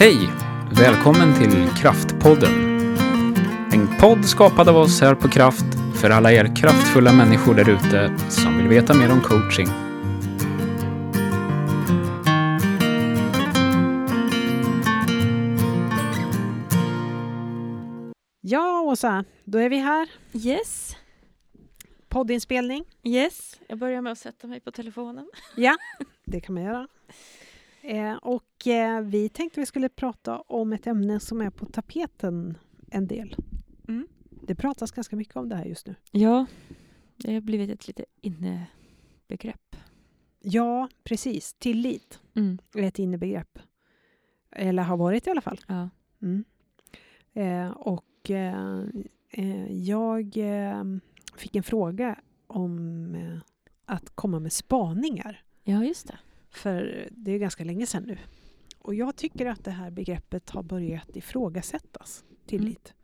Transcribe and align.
Hej! 0.00 0.30
Välkommen 0.72 1.34
till 1.34 1.68
Kraftpodden. 1.82 2.52
En 3.72 3.88
podd 4.00 4.24
skapad 4.24 4.68
av 4.68 4.76
oss 4.76 5.00
här 5.00 5.14
på 5.14 5.28
Kraft 5.28 5.64
för 5.94 6.10
alla 6.10 6.32
er 6.32 6.56
kraftfulla 6.56 7.12
människor 7.12 7.54
där 7.54 7.68
ute 7.68 8.18
som 8.30 8.58
vill 8.58 8.68
veta 8.68 8.94
mer 8.94 9.12
om 9.12 9.20
coaching. 9.20 9.66
Ja, 18.40 18.80
Åsa, 18.80 19.24
då 19.44 19.58
är 19.58 19.68
vi 19.68 19.76
här. 19.76 20.08
Yes, 20.32 20.96
Poddinspelning. 22.08 22.84
yes. 23.04 23.60
Jag 23.68 23.78
börjar 23.78 24.00
med 24.00 24.12
att 24.12 24.18
sätta 24.18 24.46
mig 24.46 24.60
på 24.60 24.70
telefonen. 24.70 25.30
Det 26.24 26.40
kan 26.40 26.54
man 26.54 26.64
göra. 26.64 26.88
Eh, 27.88 28.14
och 28.16 28.66
eh, 28.66 29.00
vi 29.00 29.28
tänkte 29.28 29.60
vi 29.60 29.66
skulle 29.66 29.88
prata 29.88 30.40
om 30.40 30.72
ett 30.72 30.86
ämne 30.86 31.20
som 31.20 31.40
är 31.40 31.50
på 31.50 31.66
tapeten 31.66 32.58
en 32.90 33.06
del. 33.06 33.36
Mm. 33.88 34.08
Det 34.30 34.54
pratas 34.54 34.90
ganska 34.92 35.16
mycket 35.16 35.36
om 35.36 35.48
det 35.48 35.56
här 35.56 35.64
just 35.64 35.86
nu. 35.86 35.94
Ja, 36.10 36.46
det 37.16 37.34
har 37.34 37.40
blivit 37.40 37.70
ett 37.70 37.86
lite 37.88 38.04
innebegrepp. 38.20 39.76
Ja, 40.40 40.88
precis. 41.04 41.54
Tillit 41.54 42.20
Mm. 42.34 42.58
är 42.74 42.82
ett 42.82 42.98
innebegrepp. 42.98 43.58
Eller 44.50 44.82
har 44.82 44.96
varit 44.96 45.26
i 45.26 45.30
alla 45.30 45.40
fall. 45.40 45.60
Ja. 45.68 45.88
Mm. 46.22 46.44
Eh, 47.32 47.70
och 47.70 48.30
eh, 48.30 48.82
eh, 49.30 49.72
jag 49.72 50.36
eh, 50.36 50.84
fick 51.36 51.56
en 51.56 51.62
fråga 51.62 52.18
om 52.46 53.40
att 53.84 54.10
komma 54.10 54.38
med 54.40 54.52
spaningar. 54.52 55.42
ja, 55.64 55.84
just 55.84 56.06
det. 56.08 56.18
För 56.50 57.08
det 57.10 57.32
är 57.32 57.38
ganska 57.38 57.64
länge 57.64 57.86
sedan 57.86 58.02
nu. 58.02 58.18
Och 58.78 58.94
jag 58.94 59.16
tycker 59.16 59.46
att 59.46 59.64
det 59.64 59.70
här 59.70 59.90
begreppet 59.90 60.50
har 60.50 60.62
börjat 60.62 61.16
ifrågasättas, 61.16 62.24
tillit. 62.46 62.94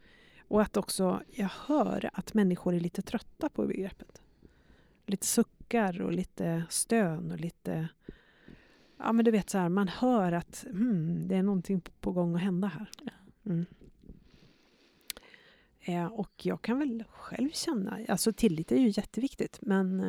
Och 0.49 0.63
att 0.63 0.77
också 0.77 1.23
jag 1.31 1.49
hör 1.67 2.11
att 2.13 2.35
människor 2.35 2.75
är 2.75 2.81
lite 2.81 3.03
trötta 3.03 3.49
på 3.49 3.67
begreppet. 3.67 4.23
Lite 5.07 5.27
suckar 5.27 6.01
och 6.01 6.13
lite 6.13 6.65
stön 6.69 7.31
och 7.31 7.41
lite... 7.41 7.89
Ja 8.99 9.13
men 9.13 9.25
du 9.25 9.31
vet 9.31 9.51
så 9.51 9.59
här, 9.59 9.69
man 9.69 9.89
hör 9.89 10.33
att 10.33 10.65
hmm, 10.71 11.29
det 11.29 11.37
är 11.37 11.43
någonting 11.43 11.81
på- 11.81 11.93
på 12.01 12.13
gång 12.13 12.35
att 12.35 12.43
hända 12.43 12.69
här. 12.69 12.91
Mm. 13.47 13.67
Eh, 15.81 16.07
och 16.07 16.47
jag 16.47 16.63
kan 16.63 16.79
väl 16.79 17.05
själv 17.09 17.51
känna, 17.51 17.99
alltså 18.09 18.33
tillit 18.33 18.73
är 18.73 18.77
ju 18.77 18.89
jätteviktigt 18.89 19.59
men 19.63 20.01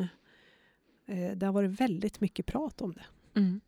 eh, 1.06 1.32
det 1.36 1.46
har 1.46 1.52
varit 1.52 1.80
väldigt 1.80 2.20
mycket 2.20 2.46
prat 2.46 2.80
om 2.80 2.92
det. 2.92 3.04
Mm. 3.36 3.60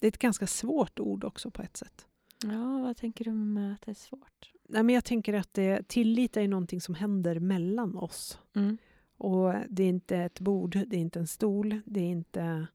Det 0.00 0.06
är 0.06 0.08
ett 0.08 0.18
ganska 0.18 0.46
svårt 0.46 1.00
ord 1.00 1.24
också 1.24 1.50
på 1.50 1.62
ett 1.62 1.76
sätt. 1.76 2.06
Ja, 2.44 2.78
vad 2.82 2.96
tänker 2.96 3.24
du 3.24 3.32
med 3.32 3.72
att 3.72 3.82
det 3.82 3.90
är 3.90 3.94
svårt? 3.94 4.52
Nej, 4.68 4.82
men 4.82 4.94
jag 4.94 5.04
tänker 5.04 5.34
att 5.34 5.54
det, 5.54 5.88
tillit 5.88 6.36
är 6.36 6.48
någonting 6.48 6.80
som 6.80 6.94
händer 6.94 7.40
mellan 7.40 7.96
oss. 7.96 8.38
Mm. 8.54 8.78
Och 9.16 9.54
det 9.68 9.82
är 9.82 9.88
inte 9.88 10.16
ett 10.16 10.40
bord, 10.40 10.78
det 10.86 10.96
är 10.96 11.00
inte 11.00 11.18
en 11.18 11.26
stol, 11.26 11.80
det 11.84 12.00
är 12.00 12.10
inte, 12.10 12.66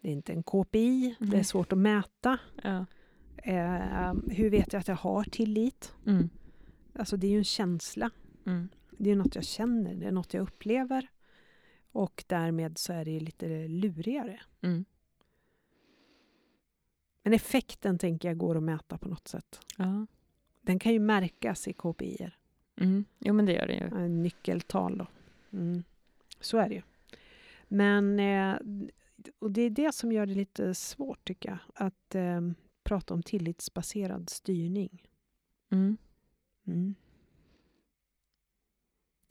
det 0.00 0.08
är 0.08 0.12
inte 0.12 0.32
en 0.32 0.42
KPI, 0.42 1.16
det 1.18 1.38
är 1.38 1.42
svårt 1.42 1.72
att 1.72 1.78
mäta. 1.78 2.38
Ja. 2.62 2.86
Eh, 3.36 4.14
hur 4.30 4.50
vet 4.50 4.72
jag 4.72 4.80
att 4.80 4.88
jag 4.88 4.96
har 4.96 5.24
tillit? 5.24 5.94
Mm. 6.06 6.30
Alltså 6.94 7.16
det 7.16 7.26
är 7.26 7.30
ju 7.30 7.38
en 7.38 7.44
känsla. 7.44 8.10
Mm. 8.46 8.68
Det 8.90 9.10
är 9.10 9.16
något 9.16 9.34
jag 9.34 9.44
känner, 9.44 9.94
det 9.94 10.06
är 10.06 10.12
något 10.12 10.34
jag 10.34 10.42
upplever. 10.42 11.08
Och 11.98 12.24
därmed 12.26 12.78
så 12.78 12.92
är 12.92 13.04
det 13.04 13.20
lite 13.20 13.68
lurigare. 13.68 14.40
Mm. 14.60 14.84
Men 17.22 17.32
effekten 17.32 17.98
tänker 17.98 18.28
jag 18.28 18.38
går 18.38 18.56
att 18.56 18.62
mäta 18.62 18.98
på 18.98 19.08
något 19.08 19.28
sätt. 19.28 19.60
Ja. 19.76 20.06
Den 20.60 20.78
kan 20.78 20.92
ju 20.92 20.98
märkas 20.98 21.68
i 21.68 21.72
KPI. 21.72 22.30
Mm. 22.76 23.04
Jo, 23.18 23.34
men 23.34 23.46
det 23.46 23.52
gör 23.52 23.66
det 23.66 23.74
ju. 23.74 24.08
Nyckeltal 24.08 24.98
då. 24.98 25.06
Mm. 25.52 25.82
Så 26.40 26.58
är 26.58 26.68
det 26.68 26.74
ju. 26.74 26.82
Men 27.68 28.20
eh, 28.20 28.56
och 29.38 29.50
det 29.50 29.62
är 29.62 29.70
det 29.70 29.94
som 29.94 30.12
gör 30.12 30.26
det 30.26 30.34
lite 30.34 30.74
svårt 30.74 31.24
tycker 31.24 31.48
jag. 31.48 31.58
Att 31.74 32.14
eh, 32.14 32.40
prata 32.84 33.14
om 33.14 33.22
tillitsbaserad 33.22 34.30
styrning. 34.30 35.02
Mm. 35.70 35.96
Mm. 36.66 36.94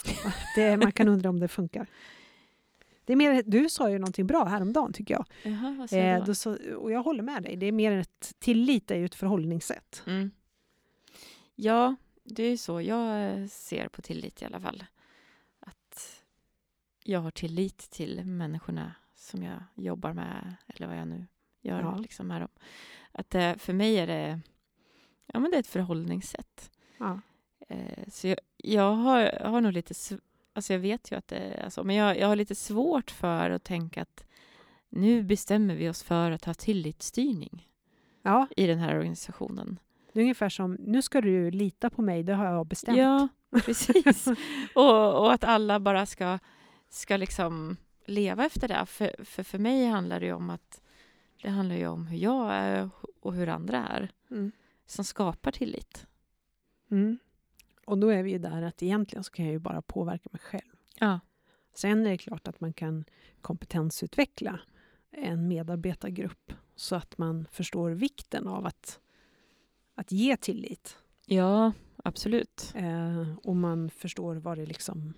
Det, 0.55 0.77
man 0.77 0.91
kan 0.91 1.07
undra 1.07 1.29
om 1.29 1.39
det 1.39 1.47
funkar. 1.47 1.87
Det 3.07 3.13
är 3.13 3.17
mer, 3.17 3.43
du 3.45 3.69
sa 3.69 3.89
ju 3.89 3.99
någonting 3.99 4.27
bra 4.27 4.45
häromdagen 4.45 4.93
tycker 4.93 5.13
jag. 5.13 5.25
Jaha, 5.43 5.87
Eh, 5.91 6.25
då 6.25 6.35
så, 6.35 6.75
och 6.77 6.91
jag 6.91 7.03
håller 7.03 7.23
med 7.23 7.43
dig. 7.43 7.55
Det 7.55 7.65
är 7.65 7.71
mer 7.71 7.91
ett, 7.91 8.33
tillit 8.39 8.91
är 8.91 8.95
ju 8.95 9.05
ett 9.05 9.15
förhållningssätt. 9.15 10.03
Mm. 10.07 10.31
Ja, 11.55 11.95
det 12.23 12.43
är 12.43 12.49
ju 12.49 12.57
så 12.57 12.81
jag 12.81 13.31
eh, 13.39 13.47
ser 13.47 13.87
på 13.87 14.01
tillit 14.01 14.41
i 14.41 14.45
alla 14.45 14.59
fall. 14.59 14.83
Att 15.59 16.23
jag 17.03 17.19
har 17.19 17.31
tillit 17.31 17.77
till 17.77 18.25
människorna 18.25 18.95
som 19.15 19.43
jag 19.43 19.63
jobbar 19.75 20.13
med 20.13 20.55
eller 20.67 20.87
vad 20.87 20.97
jag 20.97 21.07
nu 21.07 21.27
gör 21.61 21.81
Ja. 21.81 21.97
liksom 21.97 22.27
med 22.27 22.41
dem. 22.41 22.49
Att 23.11 23.35
eh, 23.35 23.55
för 23.55 23.73
mig 23.73 23.97
är 23.99 24.07
det, 24.07 24.39
ja, 25.25 25.39
men 25.39 25.51
det 25.51 25.57
är 25.57 25.59
ett 25.59 25.67
förhållningssätt. 25.67 26.71
Ja. 26.97 27.19
Eh, 27.67 28.07
så 28.07 28.27
jag, 28.27 28.37
jag, 28.57 28.93
har, 28.93 29.39
har 29.49 29.61
nog 29.61 29.73
lite, 29.73 29.93
alltså 30.57 30.73
jag 30.73 30.79
vet 30.79 31.11
ju 31.11 31.15
att 31.17 31.27
det 31.27 31.37
är 31.37 31.69
så, 31.69 31.83
men 31.83 31.95
jag, 31.95 32.19
jag 32.19 32.27
har 32.27 32.35
lite 32.35 32.55
svårt 32.55 33.11
för 33.11 33.49
att 33.49 33.63
tänka 33.63 34.01
att 34.01 34.23
nu 34.89 35.23
bestämmer 35.23 35.75
vi 35.75 35.89
oss 35.89 36.03
för 36.03 36.31
att 36.31 36.45
ha 36.45 36.53
tillitsstyrning 36.53 37.67
ja, 38.21 38.47
i 38.57 38.67
den 38.67 38.79
här 38.79 38.95
organisationen. 38.97 39.79
det 40.13 40.19
är 40.19 40.21
ungefär 40.21 40.49
som, 40.49 40.73
nu 40.73 41.01
ska 41.01 41.21
du 41.21 41.51
lita 41.51 41.89
på 41.89 42.01
mig, 42.01 42.23
det 42.23 42.33
har 42.33 42.45
jag 42.45 42.67
bestämt. 42.67 42.97
Ja, 42.97 43.27
precis. 43.65 44.27
och, 44.75 45.19
och 45.19 45.33
att 45.33 45.43
alla 45.43 45.79
bara 45.79 46.05
ska, 46.05 46.39
ska 46.89 47.17
liksom 47.17 47.77
leva 48.05 48.45
efter 48.45 48.67
det. 48.67 48.85
För, 48.85 49.15
för 49.25 49.43
för 49.43 49.59
mig 49.59 49.85
handlar 49.85 50.19
det 50.19 50.33
om 50.33 50.49
att 50.49 50.81
det 51.41 51.49
handlar 51.49 51.75
ju 51.75 51.87
om 51.87 52.07
hur 52.07 52.17
jag 52.17 52.53
är 52.53 52.89
och 53.21 53.33
hur 53.33 53.49
andra 53.49 53.87
är 53.87 54.09
Mm. 54.31 54.51
som 54.85 55.05
skapar 55.05 55.51
tillit. 55.51 56.05
Mm. 56.91 57.17
Och 57.87 57.97
då 57.97 58.09
är 58.09 58.23
vi 58.23 58.31
ju 58.31 58.37
där 58.37 58.61
att 58.61 58.83
egentligen 58.83 59.23
så 59.23 59.31
kan 59.31 59.45
jag 59.45 59.51
ju 59.51 59.59
bara 59.59 59.81
påverka 59.81 60.29
mig 60.31 60.41
själv. 60.41 60.75
Ja. 60.99 61.19
Sen 61.73 62.05
är 62.05 62.09
det 62.09 62.17
klart 62.17 62.47
att 62.47 62.61
man 62.61 62.73
kan 62.73 63.05
kompetensutveckla 63.41 64.59
en 65.11 65.47
medarbetargrupp 65.47 66.53
så 66.75 66.95
att 66.95 67.17
man 67.17 67.47
förstår 67.51 67.91
vikten 67.91 68.47
av 68.47 68.65
att, 68.65 68.99
att 69.95 70.11
ge 70.11 70.37
tillit. 70.37 70.97
Ja, 71.25 71.71
absolut. 72.03 72.73
Eh, 72.75 73.37
och 73.43 73.55
man 73.55 73.89
förstår 73.89 74.35
vad 74.35 74.57
det 74.57 74.65
liksom 74.65 75.13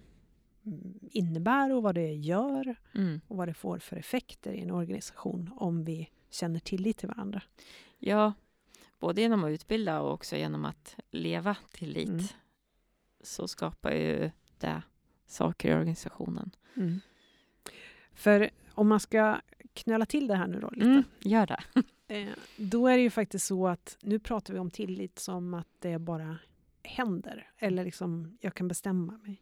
mm, 0.65 0.99
innebär 1.01 1.73
och 1.73 1.83
vad 1.83 1.95
det 1.95 2.13
gör 2.13 2.75
Mm. 2.95 3.21
och 3.27 3.37
vad 3.37 3.47
det 3.47 3.53
får 3.53 3.79
för 3.79 3.95
effekter 3.97 4.51
i 4.51 4.61
en 4.61 4.71
organisation 4.71 5.49
om 5.55 5.83
vi 5.83 6.09
känner 6.29 6.59
tillit 6.59 6.97
till 6.97 7.07
varandra. 7.07 7.41
Ja, 7.97 8.33
både 8.99 9.21
genom 9.21 9.43
att 9.43 9.49
utbilda 9.49 10.01
och 10.01 10.13
också 10.13 10.35
genom 10.35 10.65
att 10.65 10.95
leva 11.11 11.57
tillit 11.71 12.09
Mm. 12.09 12.25
Så 13.21 13.47
skapar 13.47 13.91
ju 13.91 14.31
det 14.57 14.81
saker 15.27 15.71
i 15.71 15.73
organisationen. 15.73 16.51
Mm. 16.75 16.99
För 18.13 18.49
om 18.73 18.87
man 18.87 18.99
ska 18.99 19.41
knöla 19.73 20.05
till 20.05 20.27
det 20.27 20.35
här 20.35 20.47
nu 20.47 20.59
då 20.59 20.69
lite. 20.69 20.85
Mm, 20.85 21.03
gör 21.19 21.47
det. 21.47 21.63
Eh, 22.11 22.29
då 22.57 22.87
är 22.87 22.97
det 22.97 23.03
ju 23.03 23.09
faktiskt 23.09 23.45
så 23.45 23.67
att 23.67 23.97
nu 24.01 24.19
pratar 24.19 24.53
vi 24.53 24.59
om 24.59 24.71
tillit 24.71 25.19
som 25.19 25.53
att 25.53 25.67
det 25.79 25.99
bara 25.99 26.37
händer. 26.83 27.51
Eller 27.57 27.83
liksom, 27.83 28.37
jag 28.41 28.53
kan 28.53 28.67
bestämma 28.67 29.17
mig. 29.17 29.41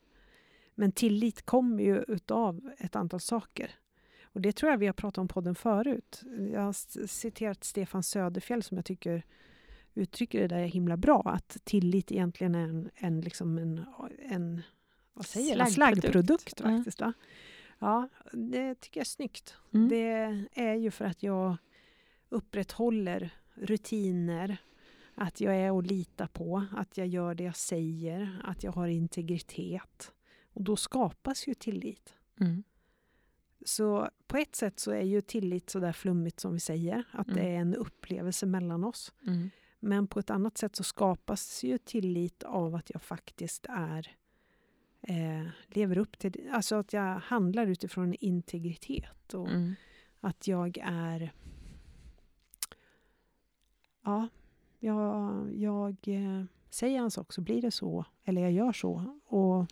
Men 0.75 0.91
tillit 0.91 1.45
kommer 1.45 1.83
ju 1.83 2.03
utav 2.07 2.71
ett 2.77 2.95
antal 2.95 3.19
saker. 3.19 3.71
Och 4.23 4.41
det 4.41 4.51
tror 4.51 4.71
jag 4.71 4.77
vi 4.77 4.85
har 4.85 4.93
pratat 4.93 5.17
om 5.17 5.27
på 5.27 5.33
podden 5.33 5.55
förut. 5.55 6.23
Jag 6.53 6.61
har 6.61 7.07
citerat 7.07 7.63
Stefan 7.63 8.03
Söderfjell 8.03 8.63
som 8.63 8.77
jag 8.77 8.85
tycker 8.85 9.23
uttrycker 9.97 10.41
det 10.41 10.47
där 10.47 10.65
himla 10.65 10.97
bra. 10.97 11.21
Att 11.25 11.57
tillit 11.63 12.11
egentligen 12.11 12.55
är 12.55 12.63
en, 12.63 12.89
en, 12.95 13.21
liksom 13.21 13.57
en, 13.57 13.85
en 14.29 14.61
vad 15.13 15.25
säger 15.25 15.65
Slaggprodukt. 15.65 15.73
slaggprodukt. 15.73 16.61
Faktiskt, 16.61 17.01
va? 17.01 17.13
Ja, 17.79 18.09
det 18.33 18.75
tycker 18.75 18.99
jag 18.99 19.03
är 19.03 19.09
snyggt. 19.09 19.55
Mm. 19.73 19.87
Det 19.89 20.45
är 20.61 20.73
ju 20.75 20.91
för 20.91 21.05
att 21.05 21.23
jag 21.23 21.57
upprätthåller 22.29 23.29
rutiner, 23.53 24.57
att 25.15 25.41
jag 25.41 25.55
är 25.55 25.79
att 25.79 25.87
lita 25.87 26.27
på, 26.27 26.65
att 26.71 26.97
jag 26.97 27.07
gör 27.07 27.35
det 27.35 27.43
jag 27.43 27.55
säger, 27.55 28.41
att 28.43 28.63
jag 28.63 28.71
har 28.71 28.87
integritet. 28.87 30.11
Och 30.53 30.61
då 30.63 30.75
skapas 30.75 31.47
ju 31.47 31.53
tillit. 31.53 32.13
Mm. 32.39 32.63
Så 33.65 34.09
på 34.27 34.37
ett 34.37 34.55
sätt 34.55 34.79
så 34.79 34.91
är 34.91 35.01
ju 35.01 35.21
tillit 35.21 35.69
så 35.69 35.79
där 35.79 35.91
flummigt 35.91 36.39
som 36.39 36.53
vi 36.53 36.59
säger, 36.59 37.03
att 37.11 37.27
det 37.27 37.39
Mm. 37.41 37.55
är 37.55 37.59
en 37.61 37.75
upplevelse 37.75 38.45
mellan 38.45 38.83
oss. 38.83 39.13
Mm. 39.27 39.49
Men 39.79 40.07
på 40.07 40.19
ett 40.19 40.29
annat 40.29 40.57
sätt 40.57 40.75
så 40.75 40.83
skapas 40.83 41.63
ju 41.63 41.77
tillit 41.77 42.43
av 42.43 42.75
att 42.75 42.89
jag 42.89 43.01
faktiskt 43.01 43.65
är 43.69 44.15
eh, 45.01 45.47
lever 45.67 45.97
upp 45.97 46.19
till. 46.19 46.49
Alltså 46.51 46.75
att 46.75 46.93
jag 46.93 47.19
handlar 47.19 47.67
utifrån 47.67 48.13
integritet 48.19 49.33
och 49.33 49.47
Mm. 49.49 49.75
att 50.19 50.47
jag 50.47 50.77
är 50.83 51.31
ja, 54.03 54.27
jag, 54.79 55.49
jag 55.55 55.95
eh, 56.03 56.43
säger 56.69 56.99
en 56.99 57.11
sak 57.11 57.33
så 57.33 57.41
blir 57.41 57.61
det 57.61 57.71
så. 57.71 58.05
Eller 58.23 58.41
jag 58.41 58.51
gör 58.51 58.71
så. 58.71 59.19
Och 59.25 59.65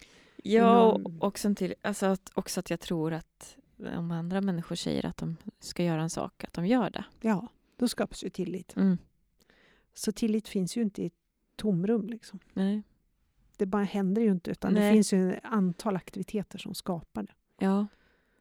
Ja, 0.48 0.92
och 0.92 1.12
också, 1.24 1.56
till, 1.56 1.74
alltså 1.81 2.06
att, 2.06 2.31
också 2.34 2.60
att 2.60 2.69
jag 2.69 2.80
tror 2.80 3.13
att 3.13 3.58
om 3.98 4.12
andra 4.12 4.42
människor 4.42 4.75
säger 4.75 5.06
att 5.06 5.18
de 5.18 5.36
ska 5.60 5.84
göra 5.84 6.01
en 6.01 6.10
sak, 6.10 6.44
att 6.44 6.54
de 6.54 6.68
gör 6.68 6.90
det. 6.90 7.06
ja, 7.22 7.48
då 7.78 7.88
skapas 7.88 8.24
ju 8.24 8.30
tillit. 8.30 8.75
Mm. 8.75 8.98
Så 9.98 10.12
tillit 10.12 10.48
finns 10.48 10.78
ju 10.78 10.82
inte 10.82 11.04
i 11.04 11.06
ett 11.06 11.14
tomrum. 11.56 12.08
Liksom. 12.10 12.40
Nej. 12.54 12.84
Det 13.58 13.66
bara 13.66 13.84
händer 13.84 14.22
ju 14.22 14.32
inte. 14.32 14.52
Utan 14.52 14.74
det 14.74 14.80
Nej. 14.80 14.94
finns 14.94 15.14
ju 15.14 15.34
ett 15.34 15.40
antal 15.44 15.96
aktiviteter 15.96 16.58
som 16.60 16.74
skapar 16.74 17.24
det. 17.24 17.34
Ja, 17.66 17.88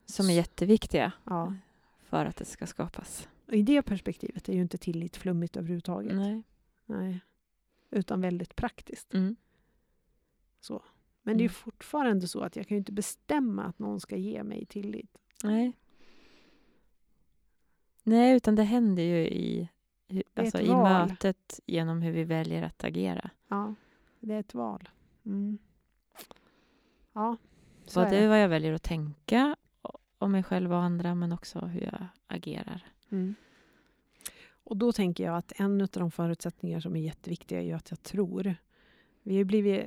som 0.06 0.28
är 0.30 0.34
jätteviktiga 0.34 1.12
Ja. 1.24 1.54
för 2.02 2.26
att 2.26 2.36
det 2.36 2.44
ska 2.44 2.66
skapas. 2.66 3.28
I 3.48 3.62
det 3.62 3.82
perspektivet 3.82 4.48
är 4.48 4.52
ju 4.52 4.60
inte 4.62 4.78
tillit 4.78 5.16
flummigt 5.16 5.56
överhuvudtaget. 5.56 6.14
Nej. 6.14 6.42
Nej. 6.86 7.20
Utan 7.90 8.20
väldigt 8.20 8.56
praktiskt. 8.56 9.14
Mm. 9.14 9.36
Men 11.26 11.36
det 11.38 11.42
är 11.44 11.48
Mm. 11.48 11.54
fortfarande 11.54 12.28
så 12.28 12.40
att 12.40 12.56
jag 12.56 12.68
kan 12.68 12.74
ju 12.74 12.78
inte 12.78 12.92
bestämma 12.92 13.64
att 13.64 13.78
någon 13.78 14.00
ska 14.00 14.16
ge 14.16 14.42
mig 14.42 14.66
tillit. 14.66 15.18
Nej. 15.42 15.72
Nej, 18.02 18.36
utan 18.36 18.54
det 18.54 18.62
händer 18.62 19.02
ju 19.02 19.18
i, 19.28 19.68
alltså 20.34 20.60
i 20.60 20.68
val. 20.68 21.08
mötet 21.08 21.60
genom 21.66 22.02
hur 22.02 22.12
vi 22.12 22.24
väljer 22.24 22.62
att 22.62 22.84
agera. 22.84 23.30
Ja, 23.48 23.74
det 24.20 24.34
är 24.34 24.40
ett 24.40 24.54
val. 24.54 24.88
Mm. 25.26 25.58
Ja, 27.12 27.36
så 27.86 28.00
är 28.00 28.04
Både 28.04 28.20
det. 28.20 28.28
vad 28.28 28.42
jag 28.42 28.48
väljer 28.48 28.72
att 28.72 28.82
tänka 28.82 29.56
om 30.18 30.32
mig 30.32 30.42
själv 30.42 30.72
och 30.72 30.78
andra, 30.82 31.14
men 31.14 31.32
också 31.32 31.58
hur 31.60 31.80
jag 31.80 32.06
agerar. 32.26 32.86
Mm. 33.10 33.34
Och 34.64 34.76
då 34.76 34.92
tänker 34.92 35.24
jag 35.24 35.36
att 35.36 35.52
en 35.56 35.80
av 35.80 35.88
de 35.92 36.10
förutsättningar 36.10 36.80
som 36.80 36.96
är 36.96 37.00
jätteviktiga 37.00 37.62
är 37.62 37.74
att 37.74 37.90
jag 37.90 38.02
tror. 38.02 38.56
Vi 39.22 39.36
har 39.36 39.44
blivit 39.44 39.86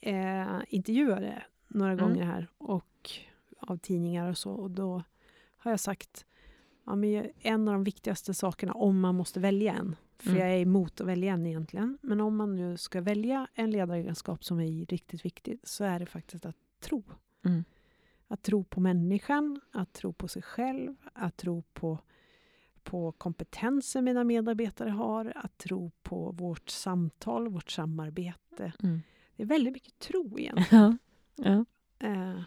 eh, 0.00 0.58
intervjuade 0.68 1.42
några 1.68 1.92
Mm. 1.92 2.04
gånger 2.04 2.24
här 2.24 2.48
och 2.58 3.10
av 3.60 3.76
tidningar 3.76 4.28
och 4.30 4.38
så. 4.38 4.52
Och 4.52 4.70
då 4.70 5.02
har 5.56 5.70
jag 5.70 5.80
sagt 5.80 6.26
ja, 6.88 6.96
men 6.96 7.30
en 7.40 7.68
av 7.68 7.74
de 7.74 7.84
viktigaste 7.84 8.34
sakerna 8.34 8.72
om 8.72 9.00
man 9.00 9.14
måste 9.14 9.40
välja 9.40 9.74
en. 9.74 9.96
För 10.18 10.30
Mm. 10.30 10.40
jag 10.42 10.50
är 10.50 10.58
emot 10.60 11.00
att 11.00 11.06
välja 11.06 11.32
en 11.32 11.46
egentligen. 11.46 11.98
Men 12.02 12.20
om 12.20 12.36
man 12.36 12.56
nu 12.56 12.76
ska 12.76 13.00
välja 13.00 13.48
en 13.54 13.70
ledaregenskap 13.70 14.44
som 14.44 14.60
är 14.60 14.86
riktigt 14.86 15.24
viktig 15.24 15.60
så 15.62 15.84
är 15.84 15.98
det 16.00 16.06
faktiskt 16.06 16.46
att 16.46 16.56
tro. 16.80 17.04
Mm. 17.44 17.64
Att 18.28 18.42
tro 18.42 18.64
på 18.64 18.80
människan, 18.80 19.60
att 19.72 19.92
tro 19.92 20.12
på 20.12 20.28
sig 20.28 20.42
själv, 20.42 20.94
att 21.12 21.36
tro 21.36 21.62
på, 21.62 21.98
på 22.82 23.12
kompetenser 23.12 24.02
mina 24.02 24.24
medarbetare 24.24 24.90
har, 24.90 25.32
att 25.36 25.58
tro 25.58 25.90
på 26.02 26.30
vårt 26.30 26.70
samtal, 26.70 27.48
vårt 27.48 27.70
samarbete. 27.70 28.72
Mm. 28.82 29.00
Det 29.36 29.42
är 29.42 29.46
väldigt 29.46 29.72
mycket 29.72 29.98
tro 29.98 30.38
igen. 30.38 30.64
Ja. 30.70 30.96
ja. 31.36 31.64
Eh, 31.98 32.40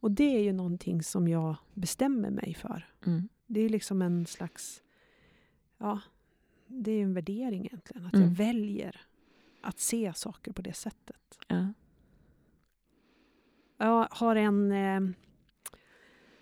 och 0.00 0.10
det 0.10 0.36
är 0.36 0.42
ju 0.42 0.52
någonting 0.52 1.02
som 1.02 1.28
jag 1.28 1.56
bestämmer 1.74 2.30
mig 2.30 2.54
för. 2.54 2.86
Mm. 3.06 3.28
Det 3.46 3.60
är 3.60 3.68
liksom 3.68 4.02
en 4.02 4.26
slags... 4.26 4.82
Ja, 5.78 6.00
det 6.66 6.90
är 6.92 7.02
en 7.02 7.14
värdering 7.14 7.66
egentligen. 7.66 8.06
Att 8.06 8.14
Mm. 8.14 8.28
jag 8.28 8.34
väljer 8.36 9.00
att 9.60 9.78
se 9.80 10.12
saker 10.14 10.52
på 10.52 10.62
det 10.62 10.72
sättet. 10.72 11.38
ja. 11.48 11.72
Jag 13.78 14.08
har 14.10 14.36
en, 14.36 14.72
eh, 14.72 15.00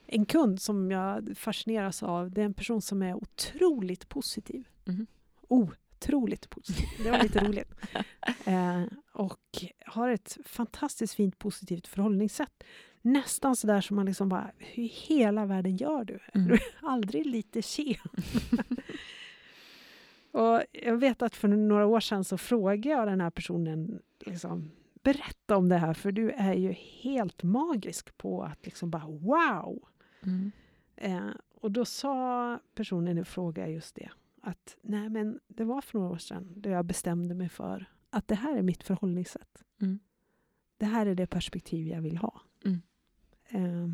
en 0.07 0.27
kund 0.27 0.63
som 0.63 0.91
jag 0.91 1.33
fascineras 1.37 2.03
av. 2.03 2.31
Det 2.31 2.41
är 2.41 2.45
en 2.45 2.55
person 2.55 2.83
som 2.83 3.03
är 3.03 3.15
otroligt 3.15 4.09
positiv. 4.09 4.69
Mhm. 4.85 5.07
Otroligt 5.49 6.51
positiv. 6.51 6.87
Det 7.05 7.11
var 7.11 7.23
lite 7.23 7.45
roligt. 7.45 7.73
Eh, 8.47 8.83
och 9.13 9.41
har 9.87 10.09
ett 10.09 10.39
fantastiskt 10.45 11.15
fint 11.15 11.39
positivt 11.39 11.87
förhållningssätt. 11.87 12.65
Nästan 13.07 13.57
så 13.57 13.67
där 13.67 13.81
som 13.81 13.97
man 13.97 14.07
liksom 14.07 14.29
bara, 14.29 14.51
hur 14.59 14.83
i 14.83 14.87
hela 14.87 15.47
världen 15.47 15.77
gör 15.77 16.05
du? 16.05 16.19
Mm. 16.35 16.49
Du 16.49 16.55
är 16.55 16.63
aldrig 16.83 17.27
lite 17.27 17.63
sen. 17.63 17.95
och 20.31 20.63
jag 20.73 20.97
vet 20.97 21.23
att 21.23 21.37
för 21.37 21.49
några 21.49 21.87
år 21.87 22.01
sedan 22.01 22.25
så 22.25 22.39
frågade 22.39 22.89
jag 22.89 23.09
den 23.09 23.21
här 23.21 23.31
personen 23.31 24.03
liksom, 24.27 24.71
berätta 25.03 25.57
om 25.57 25.69
det 25.69 25.77
här 25.77 25.95
för 25.95 26.13
du 26.13 26.31
är 26.31 26.55
ju 26.55 26.73
helt 26.73 27.43
magisk 27.43 28.17
på 28.17 28.43
att 28.43 28.65
liksom 28.65 28.91
bara 28.91 29.07
wow. 29.07 29.83
Mm. 30.23 30.53
Eh, 30.97 31.31
och 31.55 31.71
då 31.71 31.85
sa 31.85 32.59
personen 32.75 33.19
i 33.19 33.25
fråga 33.25 33.69
just 33.69 33.95
det. 33.95 34.11
Att 34.43 34.77
nej 34.83 35.09
men 35.09 35.41
det 35.49 35.65
var 35.65 35.81
för 35.81 35.99
några 35.99 36.13
år 36.13 36.19
sedan 36.19 36.53
då 36.57 36.71
jag 36.71 36.85
bestämde 36.85 37.35
mig 37.35 37.49
för 37.49 37.87
att 38.11 38.29
det 38.29 38.35
här 38.35 38.57
är 38.57 38.63
mitt 38.63 38.83
förhållningssätt. 38.83 39.63
Mm. 39.81 39.99
Det 40.77 40.87
här 40.87 41.07
är 41.07 41.15
det 41.15 41.27
perspektiv 41.27 41.87
jag 41.87 42.03
vill 42.03 42.17
ha. 42.17 42.41
Mm. 42.65 42.83
Eh, 43.49 43.89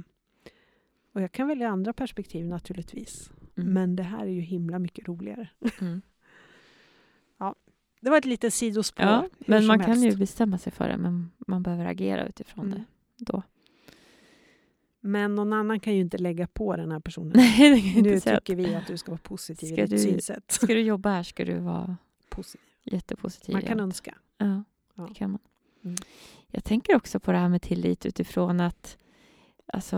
och 1.13 1.21
jag 1.23 1.33
kan 1.33 1.49
välja 1.49 1.69
andra 1.69 1.93
perspektiv 1.93 2.47
naturligtvis. 2.47 3.31
Mm. 3.57 3.73
Men 3.73 3.97
det 3.97 4.03
här 4.03 4.23
är 4.23 4.31
ju 4.31 4.41
himla 4.41 4.79
mycket 4.79 5.09
roligare. 5.09 5.49
Mm. 5.81 6.03
Det 8.03 8.11
var 8.11 8.19
ett 8.19 8.25
litet 8.25 8.55
sidospår. 8.55 9.07
Ja, 9.07 9.29
men 9.39 9.67
man 9.67 9.79
kan 9.79 9.89
helst. 9.89 10.05
ju 10.05 10.17
bestämma 10.17 10.59
sig 10.59 10.73
för 10.73 10.89
det, 10.89 10.97
men 10.97 11.31
man 11.47 11.63
behöver 11.63 11.85
agera 11.85 12.27
utifrån 12.27 12.67
Mm. 12.67 12.79
det 12.79 12.85
då. 13.25 13.43
Men 15.01 15.35
någon 15.35 15.53
annan 15.53 15.81
kan 15.81 15.95
ju 15.95 16.01
inte 16.01 16.19
lägga 16.19 16.47
på 16.47 16.77
den 16.77 16.93
här 16.93 17.01
personen. 17.01 17.33
Nej, 17.37 17.71
det 17.75 17.93
kan 17.95 18.03
nu 18.03 18.15
inte 18.15 18.35
tycker 18.39 18.57
vi 18.57 18.75
att 18.75 18.87
du 18.87 18.97
ska 18.97 19.11
vara 19.13 19.21
positiv 19.23 19.67
Ska 19.67 19.75
i 19.77 19.81
ditt 19.81 19.91
du- 19.91 19.99
synsätt. 19.99 20.51
Ska 20.51 20.67
du 20.67 20.81
jobba 20.81 21.11
här 21.11 21.23
ska 21.23 21.45
du 21.45 21.59
vara 21.59 21.97
Positiv. 22.29 22.61
jättepositiv. 22.85 23.53
Man 23.53 23.63
kan 23.63 23.79
ja. 23.79 23.85
önska. 23.85 24.15
Ja, 24.39 24.63
Ja. 24.95 25.07
det 25.09 25.15
kan 25.15 25.31
man. 25.31 25.41
Mm. 25.85 25.97
Jag 26.49 26.65
tänker 26.65 26.97
också 26.97 27.21
på 27.21 27.33
det 27.33 27.39
här 27.39 27.49
med 27.49 27.63
tillit 27.63 28.07
utifrån 28.07 28.61
att, 28.61 28.99
alltså, 29.73 29.97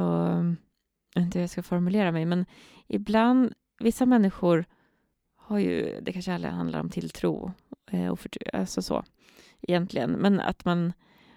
jag 1.14 1.20
vet 1.20 1.24
inte 1.26 1.38
hur 1.38 1.42
jag 1.42 1.50
ska 1.50 1.62
formulera 1.62 2.12
mig, 2.12 2.24
men 2.24 2.46
ibland, 2.86 3.52
vissa 3.78 4.06
människor 4.06 4.64
har 5.36 5.58
ju, 5.58 6.00
det 6.02 6.12
kanske 6.12 6.34
aldrig 6.34 6.52
handlar 6.54 6.80
om 6.80 6.90
tilltro, 6.90 7.52
eh, 7.90 8.08
och 8.08 8.20
förtro, 8.20 8.40
alltså 8.52 8.82
så, 8.82 9.04
egentligen, 9.60 10.10
men 10.10 10.40
att 10.40 10.64
man 10.64 10.92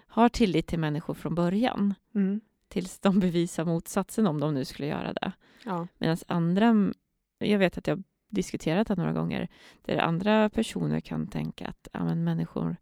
har 0.06 0.28
tillit 0.28 0.66
till 0.66 0.78
människor 0.78 1.14
från 1.14 1.34
början, 1.34 1.94
Mm. 2.14 2.40
tills 2.68 2.98
de 3.00 3.20
bevisar 3.20 3.64
motsatsen 3.64 4.26
om 4.26 4.40
de 4.40 4.54
nu 4.54 4.64
skulle 4.64 4.88
göra 4.88 5.12
det. 5.12 5.32
Ja. 5.64 5.86
Medan 5.98 6.16
andra, 6.28 6.92
jag 7.38 7.58
vet 7.58 7.78
att 7.78 7.86
jag 7.86 8.02
diskuterat 8.30 8.88
det 8.88 8.94
några 8.96 9.12
gånger, 9.12 9.48
där 9.82 9.96
andra 9.98 10.50
personer 10.50 11.00
kan 11.00 11.26
tänka 11.26 11.68
att 11.68 11.88
ja, 11.92 12.04
men 12.04 12.24
människor 12.24 12.76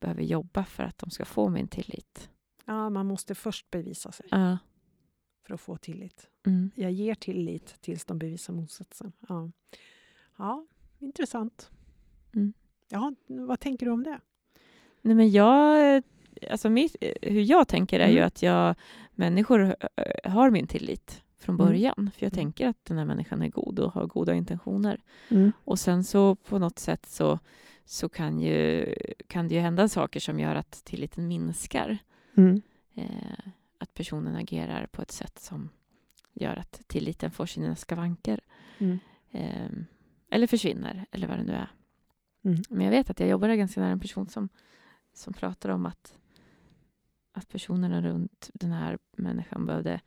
behöver 0.00 0.22
jobba 0.22 0.64
för 0.64 0.82
att 0.82 0.98
de 0.98 1.10
ska 1.10 1.24
få 1.24 1.48
min 1.48 1.68
tillit. 1.68 2.30
ja, 2.64 2.90
man 2.90 3.06
måste 3.06 3.34
först 3.34 3.70
bevisa 3.70 4.12
sig 4.12 4.26
Ja. 4.30 4.58
För 5.50 5.54
att 5.54 5.60
få 5.60 5.76
tillit. 5.76 6.28
Mm. 6.46 6.70
Jag 6.74 6.92
ger 6.92 7.14
tillit 7.14 7.66
tills 7.80 8.04
de 8.04 8.18
bevisar 8.18 8.52
motsatsen. 8.54 9.12
Ja, 9.28 9.50
ja 10.38 10.66
intressant. 10.98 11.70
Mm. 12.34 12.52
Ja, 12.88 13.14
vad 13.26 13.60
tänker 13.60 13.86
du 13.86 13.92
om 13.92 14.02
det? 14.04 14.20
Nej, 15.02 15.14
men 15.14 15.30
jag, 15.30 16.02
alltså 16.50 16.70
mitt, 16.70 16.96
hur 17.22 17.40
jag 17.42 17.68
tänker 17.68 18.00
är 18.00 18.08
ju 18.08 18.16
Mm. 18.16 18.26
att 18.26 18.42
jag, 18.42 18.74
människor 19.14 19.76
eh, 19.96 20.32
har 20.32 20.50
min 20.50 20.66
tillit 20.66 21.22
från 21.38 21.54
Mm. 21.54 21.66
början. 21.66 22.10
För 22.14 22.26
jag 22.26 22.32
Mm. 22.32 22.44
tänker 22.44 22.68
att 22.68 22.84
den 22.84 22.98
här 22.98 23.04
människan 23.04 23.42
är 23.42 23.48
god 23.48 23.78
och 23.78 23.92
har 23.92 24.06
goda 24.06 24.34
intentioner. 24.34 25.00
Mm. 25.28 25.52
Och 25.64 25.78
sen 25.78 26.04
så 26.04 26.34
på 26.36 26.58
något 26.58 26.78
sätt 26.78 27.06
så, 27.06 27.38
så 27.84 28.08
kan, 28.08 28.40
ju, 28.40 28.94
kan 29.26 29.48
det 29.48 29.54
ju 29.54 29.60
hända 29.60 29.88
saker 29.88 30.20
som 30.20 30.40
gör 30.40 30.54
att 30.54 30.84
tilliten 30.84 31.28
minskar. 31.28 31.98
Mm. 32.36 32.62
Eh, 32.94 33.04
att 33.80 33.94
personen 33.94 34.36
agerar 34.36 34.86
på 34.86 35.02
ett 35.02 35.10
sätt 35.10 35.38
som 35.38 35.70
gör 36.32 36.56
att 36.56 36.82
tilliten 36.86 37.30
får 37.30 37.46
sina 37.46 37.76
skavanker. 37.76 38.40
Mm. 38.78 38.98
Eh, 39.30 39.70
eller 40.30 40.46
försvinner, 40.46 41.06
eller 41.10 41.28
vad 41.28 41.38
det 41.38 41.44
nu 41.44 41.52
är. 41.52 41.70
Mm. 42.44 42.62
Men 42.70 42.84
jag 42.84 42.90
vet 42.90 43.10
att 43.10 43.20
jag 43.20 43.28
jobbade 43.28 43.56
ganska 43.56 43.80
nära 43.80 43.90
en 43.90 44.00
person 44.00 44.28
som, 44.28 44.48
som 45.12 45.32
pratar 45.32 45.68
om 45.68 45.86
att, 45.86 46.18
att 47.32 47.48
personerna 47.48 48.02
runt 48.02 48.50
den 48.54 48.72
här 48.72 48.98
människan 49.16 49.66
behövde 49.66 50.00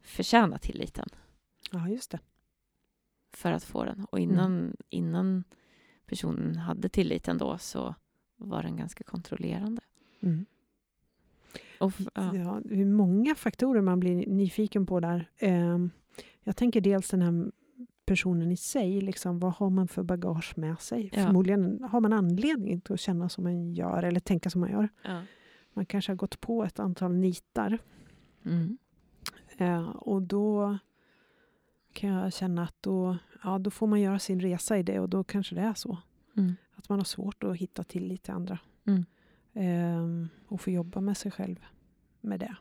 förtjäna 0.00 0.58
tilliten 0.58 1.08
Ja, 1.72 1.88
just 1.88 2.10
det. 2.10 2.20
för 3.32 3.52
att 3.52 3.64
få 3.64 3.84
den. 3.84 4.04
Och 4.04 4.18
innan, 4.18 4.76
innan 4.88 5.44
personen 6.06 6.56
hade 6.56 6.88
tilliten 6.88 7.38
då 7.38 7.58
så 7.58 7.94
var 8.36 8.62
den 8.62 8.76
ganska 8.76 9.04
kontrollerande. 9.04 9.82
Mm. 10.20 10.46
Och, 11.80 11.92
ja. 12.14 12.36
Ja, 12.36 12.60
det 12.64 12.80
är 12.80 12.84
många 12.84 13.34
faktorer 13.34 13.80
man 13.80 14.00
blir 14.00 14.26
nyfiken 14.26 14.86
på 14.86 15.00
där. 15.00 15.30
Ehm, 15.38 15.90
Jag 16.44 16.56
tänker 16.56 16.80
dels 16.80 17.10
den 17.10 17.22
här 17.22 17.52
personen 18.06 18.52
i 18.52 18.56
sig. 18.56 19.00
Liksom, 19.00 19.38
vad 19.38 19.52
har 19.52 19.70
man 19.70 19.88
för 19.88 20.02
bagage 20.02 20.52
med 20.58 20.80
sig? 20.80 21.10
Ja. 21.12 21.26
Förmodligen 21.26 21.84
har 21.90 22.00
man 22.00 22.12
anledning 22.12 22.80
till 22.80 22.94
att 22.94 23.00
känna 23.00 23.28
som 23.28 23.44
man 23.44 23.74
gör 23.74 24.02
eller 24.02 24.20
tänka 24.20 24.50
som 24.50 24.60
man 24.60 24.70
gör. 24.70 24.88
Ja. 25.02 25.22
Man 25.72 25.86
kanske 25.86 26.12
har 26.12 26.16
gått 26.16 26.40
på 26.40 26.64
ett 26.64 26.78
antal 26.78 27.14
nitar. 27.14 27.78
Mm. 28.44 28.78
Eh, 29.58 29.88
och 29.88 30.22
då 30.22 30.78
kan 31.92 32.10
jag 32.10 32.32
känna 32.32 32.62
att 32.62 32.76
då, 32.80 33.16
ja, 33.44 33.58
då 33.58 33.70
får 33.70 33.86
man 33.86 34.00
göra 34.00 34.18
sin 34.18 34.40
resa 34.40 34.78
i 34.78 34.82
det 34.82 35.00
och 35.00 35.08
då 35.08 35.24
kanske 35.24 35.54
det 35.54 35.60
är 35.60 35.74
så. 35.74 35.98
Mm. 36.36 36.56
Att 36.74 36.88
man 36.88 36.98
har 36.98 37.04
svårt 37.04 37.44
att 37.44 37.56
hitta 37.56 37.84
till 37.84 38.18
andra. 38.26 38.58
Mm. 38.86 39.04
Ehm, 39.60 40.28
och 40.48 40.60
få 40.60 40.70
jobba 40.70 41.00
med 41.00 41.16
sig 41.16 41.30
själv 41.30 41.64
med 42.20 42.40
det. 42.40 42.56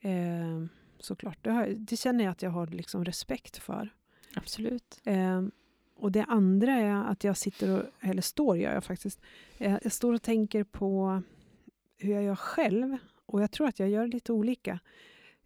Ehm, 0.00 0.68
såklart. 0.98 1.38
Det, 1.42 1.50
har, 1.50 1.66
det 1.66 1.96
känner 1.96 2.24
jag 2.24 2.30
att 2.30 2.42
jag 2.42 2.50
har 2.50 2.66
liksom 2.66 3.04
respekt 3.04 3.56
för. 3.56 3.94
Absolut. 4.34 5.00
Ehm, 5.04 5.50
och 5.96 6.12
det 6.12 6.24
andra 6.24 6.72
är 6.72 7.04
att 7.04 7.24
jag 7.24 7.36
sitter 7.36 7.78
och, 7.78 7.84
eller 8.00 8.22
står 8.22 8.56
gör 8.56 8.74
jag 8.74 8.84
faktiskt. 8.84 9.20
Eh, 9.58 9.78
Jag 9.82 9.92
står 9.92 10.12
och 10.12 10.22
tänker 10.22 10.64
på 10.64 11.22
hur 11.98 12.12
jag 12.14 12.22
gör 12.22 12.36
själv. 12.36 12.96
Och 13.26 13.42
jag 13.42 13.50
tror 13.50 13.68
att 13.68 13.78
jag 13.78 13.88
gör 13.88 14.06
lite 14.06 14.32
olika. 14.32 14.78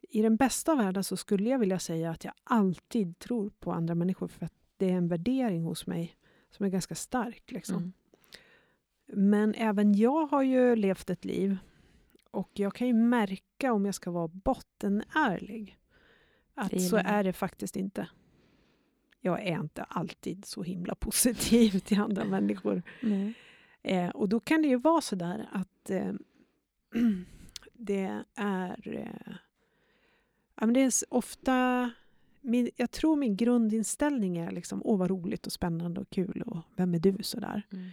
I 0.00 0.22
den 0.22 0.36
bästa 0.36 0.72
av 0.72 0.78
världen 0.78 1.04
så 1.04 1.16
skulle 1.16 1.50
jag 1.50 1.58
vilja 1.58 1.78
säga 1.78 2.10
att 2.10 2.24
jag 2.24 2.34
alltid 2.44 3.18
tror 3.18 3.50
på 3.50 3.72
andra 3.72 3.94
människor 3.94 4.28
för 4.28 4.46
att 4.46 4.52
det 4.76 4.90
är 4.90 4.96
en 4.96 5.08
värdering 5.08 5.62
hos 5.62 5.86
mig 5.86 6.16
som 6.50 6.66
är 6.66 6.70
ganska 6.70 6.94
stark. 6.94 7.52
Liksom. 7.52 7.76
Mm. 7.76 7.92
Men 9.06 9.54
även 9.54 9.94
jag 9.94 10.26
har 10.26 10.42
ju 10.42 10.76
levt 10.76 11.10
ett 11.10 11.24
liv 11.24 11.58
och 12.30 12.50
jag 12.52 12.74
kan 12.74 12.86
ju 12.86 12.94
märka 12.94 13.72
om 13.72 13.84
jag 13.84 13.94
ska 13.94 14.10
vara 14.10 14.28
bottenärlig 14.28 15.78
att 16.54 16.70
Det 16.70 16.80
så 16.80 16.96
är 16.96 17.24
det 17.24 17.32
faktiskt 17.32 17.76
inte. 17.76 18.08
Jag 19.20 19.46
är 19.46 19.60
inte 19.60 19.82
alltid 19.82 20.44
så 20.44 20.62
himla 20.62 20.94
positiv 21.00 21.78
till 21.78 22.00
andra 22.00 22.24
människor. 22.24 22.82
Eh, 23.82 24.08
och 24.08 24.28
då 24.28 24.40
kan 24.40 24.62
det 24.62 24.68
ju 24.68 24.76
vara 24.76 25.00
så 25.00 25.16
där 25.16 25.48
att 25.52 25.90
eh, 25.90 26.12
det 27.72 28.22
är... 28.34 28.88
Eh, 28.88 29.34
ja, 30.54 30.66
men 30.66 30.72
det 30.72 30.80
är 30.80 30.92
ofta... 31.08 31.90
Min, 32.40 32.70
jag 32.76 32.90
tror 32.90 33.16
min 33.16 33.36
grundinställning 33.36 34.38
är 34.38 34.50
liksom, 34.50 34.82
åh 34.84 34.98
vad 34.98 35.10
roligt 35.10 35.46
och 35.46 35.52
spännande 35.52 36.00
och 36.00 36.10
kul 36.10 36.42
och 36.46 36.58
vem 36.76 36.94
är 36.94 36.98
du 36.98 37.16
sådär. 37.20 37.62
Mm. 37.72 37.88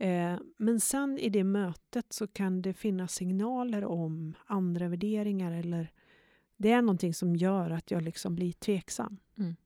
Eh, 0.00 0.38
men 0.56 0.80
sen 0.80 1.18
i 1.18 1.28
det 1.28 1.44
mötet 1.44 2.12
så 2.12 2.26
kan 2.26 2.62
det 2.62 2.72
finnas 2.74 3.14
signaler 3.14 3.84
om 3.84 4.34
andra 4.46 4.88
värderingar 4.88 5.52
eller 5.52 5.92
det 6.56 6.70
är 6.72 6.82
någonting 6.82 7.14
som 7.14 7.36
gör 7.36 7.70
att 7.70 7.90
jag 7.90 8.02
liksom 8.02 8.34
blir 8.34 8.52
tveksam. 8.52 9.16
Mm. 9.38 9.56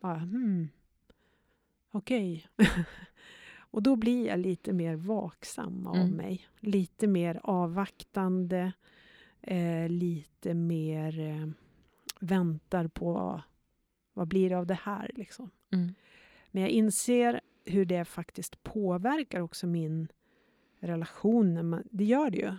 Bara, 0.00 0.18
hmm, 0.18 0.68
okej. 1.90 2.46
och 3.70 3.82
då 3.82 3.96
blir 3.96 4.26
jag 4.26 4.38
lite 4.38 4.72
mer 4.72 4.96
vaksam 4.96 5.86
av 5.86 5.96
Mm. 5.96 6.10
mig. 6.10 6.46
Lite 6.60 7.06
mer 7.06 7.40
avvaktande. 7.42 8.72
Eh, 9.42 9.88
lite 9.88 10.54
mer 10.54 11.20
eh, 11.20 11.48
väntar 12.20 12.88
på 12.88 13.42
vad 14.12 14.28
blir 14.28 14.50
det 14.50 14.58
av 14.58 14.66
det 14.66 14.78
här 14.82 15.10
liksom. 15.14 15.50
Mm. 15.72 15.94
Men 16.50 16.62
jag 16.62 16.70
inser 16.70 17.40
hur 17.70 17.84
det 17.84 18.04
faktiskt 18.04 18.62
påverkar 18.62 19.40
också 19.40 19.66
min 19.66 20.08
relation. 20.80 21.68
man- 21.68 21.82
Det 21.90 22.04
gör 22.04 22.30
det 22.30 22.38
ju. 22.38 22.52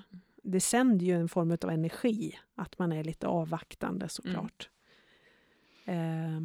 Det 0.44 0.60
sänder 0.60 1.06
ju 1.06 1.16
en 1.20 1.30
form 1.30 1.52
av 1.64 1.70
energi. 1.70 2.40
Att 2.56 2.80
man 2.80 2.92
är 2.92 3.04
lite 3.04 3.28
avvaktande 3.28 4.10
såklart. 4.10 4.70
Eh, 5.86 6.42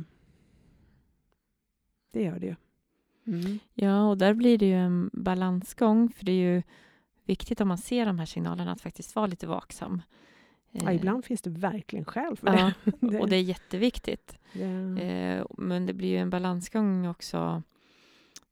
det 2.12 2.22
gör 2.22 2.38
det 2.38 2.46
ju. 2.46 2.54
Mm. 3.26 3.58
Ja, 3.74 4.08
och 4.10 4.18
där 4.18 4.34
blir 4.34 4.58
det 4.58 4.66
ju 4.66 4.74
en 4.74 5.10
balansgång, 5.12 6.08
för 6.12 6.24
det 6.24 6.32
är 6.32 6.54
ju 6.54 6.62
viktigt 7.24 7.60
om 7.60 7.68
man 7.68 7.78
ser 7.78 8.06
de 8.06 8.18
här 8.18 8.26
signalerna 8.26 8.72
att 8.72 8.80
faktiskt 8.80 9.14
vara 9.16 9.26
lite 9.26 9.46
vaksam. 9.46 10.02
Ja, 10.70 10.90
Eh, 10.90 10.96
ibland 10.96 11.24
finns 11.24 11.42
det 11.42 11.50
verkligen 11.50 12.04
skäl 12.04 12.36
för 12.36 12.46
Ja, 12.46 12.72
det. 13.00 13.18
och 13.20 13.28
det 13.28 13.36
är 13.36 13.42
jätteviktigt. 13.42 14.38
Eh, 14.52 15.46
men 15.58 15.86
det 15.86 15.92
blir 15.94 16.08
ju 16.08 16.16
en 16.18 16.30
balansgång 16.30 17.06
också 17.08 17.62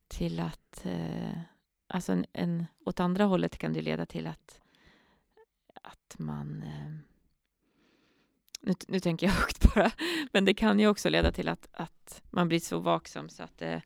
till 0.07 0.39
att... 0.39 0.85
Eh, 0.85 1.39
alltså 1.87 2.11
en, 2.11 2.25
en, 2.33 2.65
åt 2.85 2.99
andra 2.99 3.23
hållet 3.23 3.57
kan 3.57 3.73
det 3.73 3.81
leda 3.81 4.05
till 4.05 4.27
att, 4.27 4.61
att 5.81 6.15
man... 6.19 6.63
Eh, 6.63 6.91
nu, 8.61 8.73
nu 8.87 8.99
tänker 8.99 9.27
jag 9.27 9.33
högt 9.41 9.73
bara. 9.75 9.91
Men 10.33 10.45
det 10.45 10.53
kan 10.53 10.79
ju 10.79 10.87
också 10.87 11.09
leda 11.09 11.31
till 11.31 11.49
att, 11.49 11.67
att 11.71 12.23
man 12.29 12.47
blir 12.47 12.59
så 12.59 12.79
vaksam 12.79 13.29
så 13.29 13.43
att 13.43 13.57
det 13.57 13.81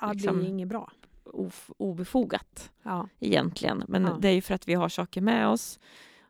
ja, 0.00 0.06
det 0.06 0.12
liksom- 0.14 0.38
blir 0.38 0.48
inget 0.48 0.68
bra. 0.68 0.92
of, 1.24 1.70
obefogat 1.76 2.72
Ja. 2.82 3.08
egentligen. 3.18 3.84
Men 3.88 4.02
Ja. 4.04 4.18
det 4.20 4.28
är 4.28 4.32
ju 4.32 4.42
för 4.42 4.54
att 4.54 4.68
vi 4.68 4.74
har 4.74 4.88
saker 4.88 5.20
med 5.20 5.48
oss 5.48 5.78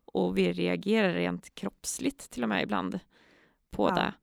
och 0.04 0.38
vi 0.38 0.52
reagerar 0.52 1.12
rent 1.12 1.54
kroppsligt 1.54 2.30
till 2.30 2.42
och 2.42 2.48
med 2.48 2.62
ibland 2.62 3.00
på 3.70 3.88
Ja. 3.88 3.94
det 3.94 4.14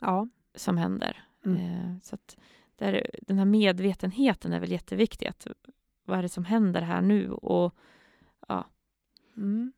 ja. 0.00 0.28
som 0.54 0.76
händer. 0.76 1.24
Mm. 1.44 1.56
Eh, 1.60 1.96
så 2.02 2.14
att 2.14 2.36
där, 2.78 3.10
den 3.22 3.38
här 3.38 3.44
medvetenheten 3.44 4.52
är 4.52 4.60
väl 4.60 4.70
jätteviktig. 4.72 5.26
Att, 5.26 5.46
vad 6.04 6.18
är 6.18 6.22
det 6.22 6.28
som 6.28 6.44
händer 6.44 6.80
här 6.82 7.00
nu? 7.00 7.30
Och 7.30 7.74
Mm. 9.36 9.72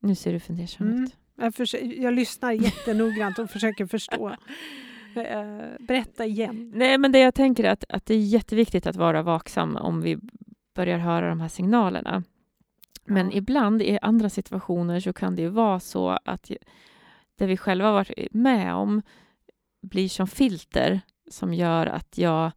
nu 0.00 0.14
ser 0.14 0.32
du 0.32 0.40
fundersam 0.40 0.86
Mm. 0.88 1.04
ut. 1.04 1.16
Jag, 1.34 1.54
försö- 1.54 2.02
jag 2.02 2.14
lyssnar 2.14 2.52
jättenoggrant 2.52 3.38
och 3.38 3.50
försöker 3.50 3.86
förstå. 3.86 4.28
Eh, 5.16 5.62
berätta 5.80 6.26
igen. 6.26 6.72
Nej, 6.74 6.98
men 6.98 7.12
det 7.12 7.18
jag 7.18 7.34
tänker 7.34 7.64
är 7.64 7.70
att, 7.70 7.84
att 7.88 8.06
det 8.06 8.14
är 8.14 8.18
jätteviktigt 8.18 8.86
att 8.86 8.96
vara 8.96 9.22
vaksam 9.22 9.76
om 9.76 10.00
vi 10.00 10.18
börjar 10.74 10.98
höra 10.98 11.28
de 11.28 11.40
här 11.40 11.48
signalerna. 11.48 12.22
Men 13.04 13.26
Ja. 13.30 13.36
ibland 13.36 13.82
i 13.82 13.98
andra 14.02 14.30
situationer 14.30 15.00
så 15.00 15.12
kan 15.12 15.36
det 15.36 15.42
ju 15.42 15.48
vara 15.48 15.80
så 15.80 16.18
att 16.24 16.50
det 17.36 17.46
vi 17.46 17.56
själva 17.56 17.92
varit 17.92 18.34
med 18.34 18.74
om 18.74 19.02
blir 19.80 20.08
som 20.08 20.26
filter 20.26 21.00
som 21.30 21.54
gör 21.54 21.86
att 21.86 22.18
jag 22.18 22.52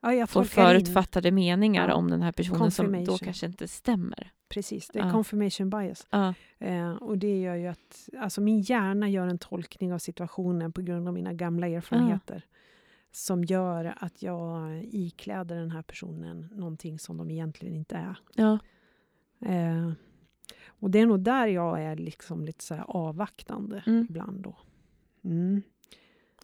Ja, 0.00 0.14
jag 0.14 0.30
får 0.30 0.40
tolkar 0.40 0.74
in. 0.74 0.80
förutfattade 0.80 1.30
meningar 1.30 1.88
Ja. 1.88 1.94
om 1.94 2.10
den 2.10 2.22
här 2.22 2.32
personen 2.32 2.70
som 2.70 3.04
då 3.04 3.18
kanske 3.18 3.46
inte 3.46 3.68
stämmer. 3.68 4.32
Precis, 4.48 4.88
det 4.88 4.98
är 4.98 5.06
Ja. 5.06 5.12
confirmation 5.12 5.70
bias. 5.70 6.06
Eh, 6.58 6.90
och 6.92 7.18
det 7.18 7.40
gör 7.40 7.54
ju 7.54 7.66
att 7.66 8.08
alltså 8.18 8.40
min 8.40 8.60
hjärna 8.60 9.08
gör 9.08 9.26
en 9.26 9.38
tolkning 9.38 9.92
av 9.92 9.98
situationen 9.98 10.72
på 10.72 10.82
grund 10.82 11.08
av 11.08 11.14
mina 11.14 11.32
gamla 11.32 11.68
erfarenheter. 11.68 12.42
Som 13.12 13.44
gör 13.44 13.94
att 13.96 14.22
jag 14.22 14.84
ikläder 14.84 15.56
den 15.56 15.70
här 15.70 15.82
personen 15.82 16.48
någonting 16.52 16.98
som 16.98 17.16
de 17.16 17.30
egentligen 17.30 17.74
inte 17.74 17.96
är. 17.96 18.18
Ja. 18.34 18.58
Eh, 19.46 19.90
och 20.68 20.90
det 20.90 20.98
är 20.98 21.06
nog 21.06 21.20
där 21.20 21.46
jag 21.46 21.82
är 21.82 21.96
liksom 21.96 22.44
lite 22.44 22.64
så 22.64 22.74
avvaktande 22.74 23.82
Mm. 23.86 24.06
ibland. 24.10 24.40
Då. 24.42 24.56
Mm. 25.24 25.62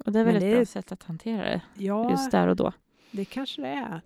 Och 0.05 0.13
det 0.13 0.21
är 0.21 0.25
väl 0.25 0.35
Men 0.35 0.43
ett 0.43 0.57
bra 0.57 0.65
sätt 0.65 0.93
att 0.93 1.03
hantera 1.03 1.43
det 1.45 1.63
Ja, 1.75 2.11
just 2.11 2.31
där 2.31 2.49
och 2.49 2.57
då. 2.57 2.73
det 3.11 3.25
kanske 3.25 3.63
det 3.63 3.69
är. 3.69 4.01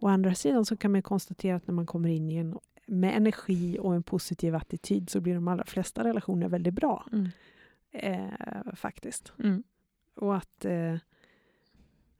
Å 0.00 0.08
andra 0.08 0.34
sidan 0.34 0.64
så 0.64 0.76
kan 0.76 0.92
man 0.92 1.02
konstatera 1.02 1.56
att 1.56 1.66
när 1.66 1.74
man 1.74 1.86
kommer 1.86 2.08
in 2.08 2.30
i 2.30 2.36
en, 2.36 2.58
med 2.86 3.16
energi 3.16 3.78
och 3.80 3.94
en 3.94 4.02
positiv 4.02 4.54
attityd 4.54 5.10
så 5.10 5.20
blir 5.20 5.34
de 5.34 5.48
allra 5.48 5.64
flesta 5.64 6.04
relationer 6.04 6.48
väldigt 6.48 6.74
bra. 6.74 7.06
Mm. 7.12 7.28
Eh, 7.92 8.74
faktiskt. 8.74 9.32
Mm. 9.38 9.62
Och 10.14 10.36
att 10.36 10.64
eh, 10.64 10.96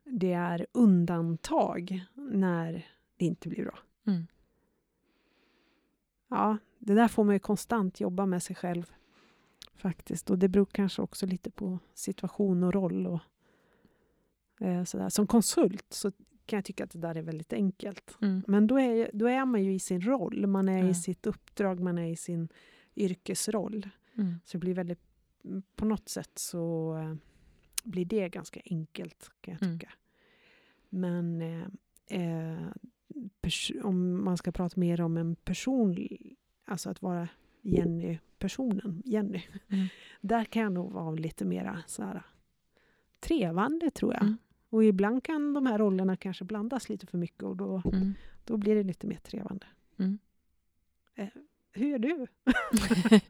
det 0.05 0.33
är 0.33 0.67
undantag 0.73 2.05
när 2.15 2.87
det 3.17 3.25
inte 3.25 3.49
blir 3.49 3.65
bra. 3.65 3.79
Mm. 4.07 4.27
Ja, 6.29 6.59
det 6.79 6.95
där 6.95 7.09
får 7.09 7.25
man 7.25 7.35
ju 7.35 7.39
konstant 7.39 8.01
jobba 8.01 8.27
med 8.27 8.43
sig 8.43 8.57
själv. 8.57 8.93
Faktiskt. 9.77 10.31
Och 10.31 10.39
det 10.39 10.49
beror 10.49 10.67
kanske 10.67 11.03
också 11.03 11.27
lite 11.27 11.51
på 11.51 11.79
situation 11.95 12.65
och 12.65 12.73
roll. 12.75 13.07
Och, 13.07 13.21
eh, 14.67 14.85
sådär. 14.85 15.09
Som 15.09 15.27
konsult 15.27 15.87
så 15.93 16.11
kan 16.47 16.57
jag 16.57 16.65
tycka 16.65 16.85
att 16.85 16.91
det 16.91 16.99
där 16.99 17.15
är 17.15 17.23
väldigt 17.23 17.53
enkelt. 17.53 18.17
Mm. 18.23 18.43
Men 18.47 18.67
då 18.67 18.79
är, 18.81 19.11
då 19.13 19.27
är 19.27 19.45
man 19.45 19.65
ju 19.65 19.75
i 19.75 19.79
sin 19.79 20.01
roll. 20.01 20.47
Man 20.47 20.69
är 20.69 20.83
Ja. 20.85 20.89
i 20.91 20.95
sitt 20.95 21.27
uppdrag, 21.27 21.81
man 21.81 21.99
är 21.99 22.07
i 22.11 22.17
sin 22.17 22.49
yrkesroll. 22.97 23.89
Mm. 24.15 24.35
Så 24.45 24.57
det 24.57 24.59
blir 24.61 24.75
väldigt, 24.75 25.01
på 25.77 25.85
något 25.85 26.09
sätt 26.09 26.31
så 26.35 26.95
eh, 26.97 27.15
blir 27.85 28.05
det 28.05 28.29
ganska 28.29 28.61
enkelt 28.65 29.31
kan 29.41 29.55
jag 29.55 29.63
Mm. 29.63 29.79
tycka. 29.79 29.93
Men 30.89 31.43
eh, 31.43 31.67
eh, 32.21 32.69
om 33.83 34.25
man 34.25 34.37
ska 34.37 34.53
prata 34.53 34.81
mer 34.81 35.01
om 35.01 35.17
en 35.17 35.37
person, 35.37 35.97
alltså 36.65 36.91
att 36.91 37.03
vara 37.03 37.29
Jenny-personen, 37.69 39.03
Jenny, 39.05 39.43
Mm. 39.69 39.87
där 40.21 40.45
kan 40.45 40.63
jag 40.63 40.73
nog 40.73 40.93
vara 40.93 41.11
lite 41.11 41.45
mera 41.45 41.83
så 41.87 42.03
här, 42.03 42.23
trevande 43.21 43.91
tror 43.91 44.13
jag. 44.15 44.23
Mm. 44.23 44.37
Och 44.71 44.85
ibland 44.85 45.25
kan 45.25 45.55
de 45.55 45.67
här 45.67 45.79
rollerna 45.79 46.17
kanske 46.17 46.45
blandas 46.45 46.89
lite 46.89 47.07
för 47.07 47.19
mycket 47.19 47.43
och 47.43 47.57
då, 47.57 47.83
Mm. 47.93 48.15
då 48.45 48.57
blir 48.57 48.75
det 48.75 48.83
lite 48.83 49.07
mer 49.07 49.17
trevande. 49.17 49.67
Mm. 49.99 50.19
Eh, 51.15 51.29
hur 51.73 51.87
gör 51.89 51.99
du? 51.99 52.27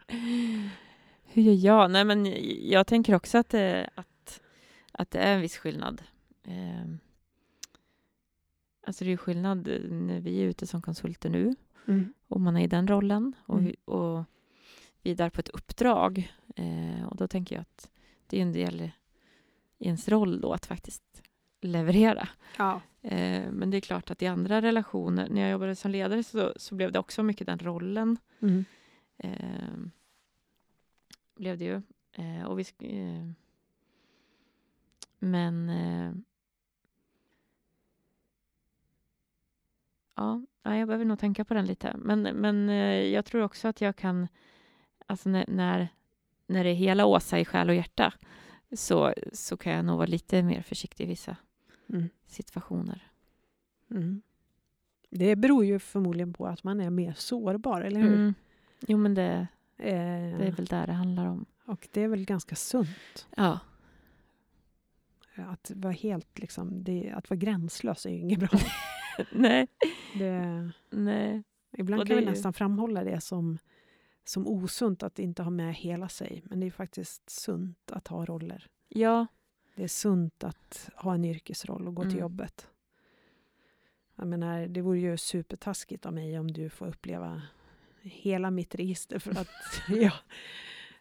Hur 1.25 1.43
gör 1.43 1.55
jag? 1.66 1.90
Nej, 1.90 2.05
men 2.05 2.26
jag 2.71 2.87
tänker 2.87 3.14
också 3.14 3.38
att 3.38 3.49
det, 3.49 3.90
att, 3.95 4.43
att 4.93 5.11
det 5.11 5.19
är 5.19 5.35
en 5.35 5.40
viss 5.40 5.57
skillnad. 5.57 6.02
Eh, 6.45 6.85
alltså 8.87 9.05
det 9.05 9.12
är 9.12 9.16
skillnad 9.16 9.69
när 9.90 10.21
vi 10.21 10.40
är 10.43 10.47
ute 10.47 10.66
som 10.66 10.83
konsulter 10.83 11.31
nu 11.31 11.55
och 12.28 12.40
man 12.40 12.57
är 12.57 12.64
i 12.64 12.66
den 12.66 12.88
rollen 12.88 13.35
och, 13.47 13.59
Mm. 13.59 13.75
och 13.85 14.25
vi 15.02 15.11
är 15.11 15.14
där 15.14 15.31
på 15.31 15.40
ett 15.40 15.49
uppdrag. 15.49 16.33
Eh, 16.57 17.05
och 17.09 17.16
då 17.16 17.28
tänker 17.28 17.55
jag 17.55 17.62
att 17.62 17.90
det 18.26 18.38
är 18.38 18.43
en 18.43 18.52
del 18.52 18.81
i 19.78 19.87
ens 19.87 20.09
roll 20.09 20.40
då 20.40 20.52
att 20.52 20.66
faktiskt 20.66 21.23
leverera. 21.61 22.28
Ja. 22.59 22.81
Eh, 23.02 23.50
men 23.52 23.71
det 23.71 23.76
är 23.76 23.81
klart 23.81 24.11
att 24.11 24.23
i 24.23 24.26
andra 24.26 24.62
relationer, 24.62 25.28
när 25.28 25.40
jag 25.40 25.50
jobbade 25.50 25.76
som 25.76 25.90
ledare 25.90 26.23
så, 26.23 26.52
så 26.57 26.75
blev 26.75 26.93
det 26.93 26.99
också 26.99 27.23
mycket 27.23 27.47
den 27.47 27.59
rollen. 27.59 28.16
Mm. 28.40 28.64
Eh, 29.16 29.78
blev 31.37 31.59
det 31.59 31.64
ju. 31.64 31.83
Eh, 32.12 32.45
och 32.45 32.59
vi, 32.59 32.64
eh, 32.78 33.31
men 35.19 35.69
ja, 40.16 40.42
ja, 40.62 40.76
jag 40.76 40.88
behöver 40.88 41.04
nog 41.04 41.18
tänka 41.18 41.44
på 41.44 41.54
den 41.54 41.66
lite. 41.66 41.96
Men, 41.99 42.23
men 42.23 42.68
eh, 42.68 43.02
jag 43.02 43.25
tror 43.25 43.42
också 43.42 43.68
att 43.68 43.80
jag 43.80 43.96
kan, 43.96 44.28
alltså 45.06 45.28
när, 45.28 45.44
när, 45.49 45.88
när 46.46 46.64
det 46.64 46.70
är 46.70 46.75
hela 46.75 47.06
Åsa 47.06 47.38
i 47.40 47.44
själ 47.44 47.68
och 47.68 47.75
hjärta, 47.75 48.12
så, 48.73 49.14
så 49.32 49.56
kan 49.56 49.73
jag 49.73 49.85
nog 49.85 49.96
vara 49.96 50.06
lite 50.06 50.42
mer 50.42 50.62
försiktig 50.62 51.04
i 51.04 51.08
vissa 51.08 51.37
Mm. 51.88 52.08
situationer. 52.26 53.11
Mm. 53.90 54.23
Det 55.11 55.37
beror 55.37 55.64
ju 55.64 55.78
förmodligen 55.78 56.32
på 56.32 56.46
att 56.46 56.64
man 56.64 56.80
är 56.80 56.90
mer 56.90 57.12
sårbar, 57.16 57.80
eller 57.80 58.00
hur? 58.00 58.14
Mm. 58.14 58.35
Jo, 58.80 58.99
men 58.99 59.14
det, 59.14 59.46
Eh, 59.78 60.38
det 60.38 60.46
är 60.46 60.52
väl 60.52 60.64
där 60.66 60.87
det 60.87 60.92
handlar 60.92 61.26
om. 61.26 61.46
Och 61.64 61.88
det 61.92 62.00
är 62.02 62.08
väl 62.08 62.25
ganska 62.25 62.54
sunt. 62.56 63.28
Ja. 63.37 63.58
Att 65.35 65.70
vara 65.75 65.92
helt 65.92 66.38
liksom, 66.38 66.85
det, 66.85 67.11
att 67.16 67.30
vara 67.30 67.38
gränslös 67.38 68.06
är 68.06 68.11
ju 68.11 68.18
inget 68.18 68.40
bra. 68.40 68.49
nej, 69.32 69.66
Det, 70.18 70.70
nej. 70.90 71.42
ibland 71.73 72.00
Och 72.02 72.06
kan 72.08 72.16
det 72.16 72.23
vi 72.23 72.30
nästan 72.30 72.52
framhålla 72.52 73.04
det 73.04 73.20
som, 73.20 73.58
som 74.25 74.46
osunt 74.46 75.02
att 75.02 75.18
inte 75.18 75.42
ha 75.42 75.50
med 75.50 75.75
hela 75.75 76.08
sig. 76.08 76.42
Men 76.44 76.61
det 76.61 76.66
är 76.66 76.70
faktiskt 76.70 77.30
sunt 77.30 77.90
att 77.90 78.08
ha 78.08 78.25
roller. 78.25 78.66
Ja, 78.88 79.26
Det 79.75 79.85
är 79.85 79.88
sunt 79.88 80.44
att 80.44 80.90
ha 80.94 81.14
en 81.14 81.25
yrkesroll 81.25 81.88
och 81.88 81.94
gå 81.94 82.02
till 82.02 82.11
Mm. 82.11 82.20
jobbet. 82.20 82.68
Jag 84.16 84.28
menar, 84.28 84.66
det 84.66 84.80
vore 84.80 84.99
ju 84.99 85.16
supertaskigt 85.16 86.06
av 86.06 86.12
mig 86.12 86.38
om 86.38 86.50
du 86.50 86.68
får 86.70 86.87
uppleva 86.87 87.42
hela 88.02 88.50
mitt 88.50 88.75
register 88.75 89.18
för 89.18 89.30
att 89.38 89.49
jag, 89.88 90.12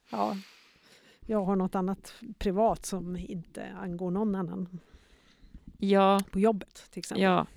ja, 0.10 0.38
jag 1.26 1.44
har 1.46 1.56
något 1.56 1.76
annat 1.76 2.14
privat 2.38 2.86
som 2.86 3.16
inte 3.16 3.68
angår 3.70 4.12
någon 4.12 4.36
annan 4.36 4.80
ja, 5.78 6.20
på 6.32 6.40
jobbet 6.40 6.88
till 6.92 7.00
exempel. 7.00 7.24
ja. 7.24 7.48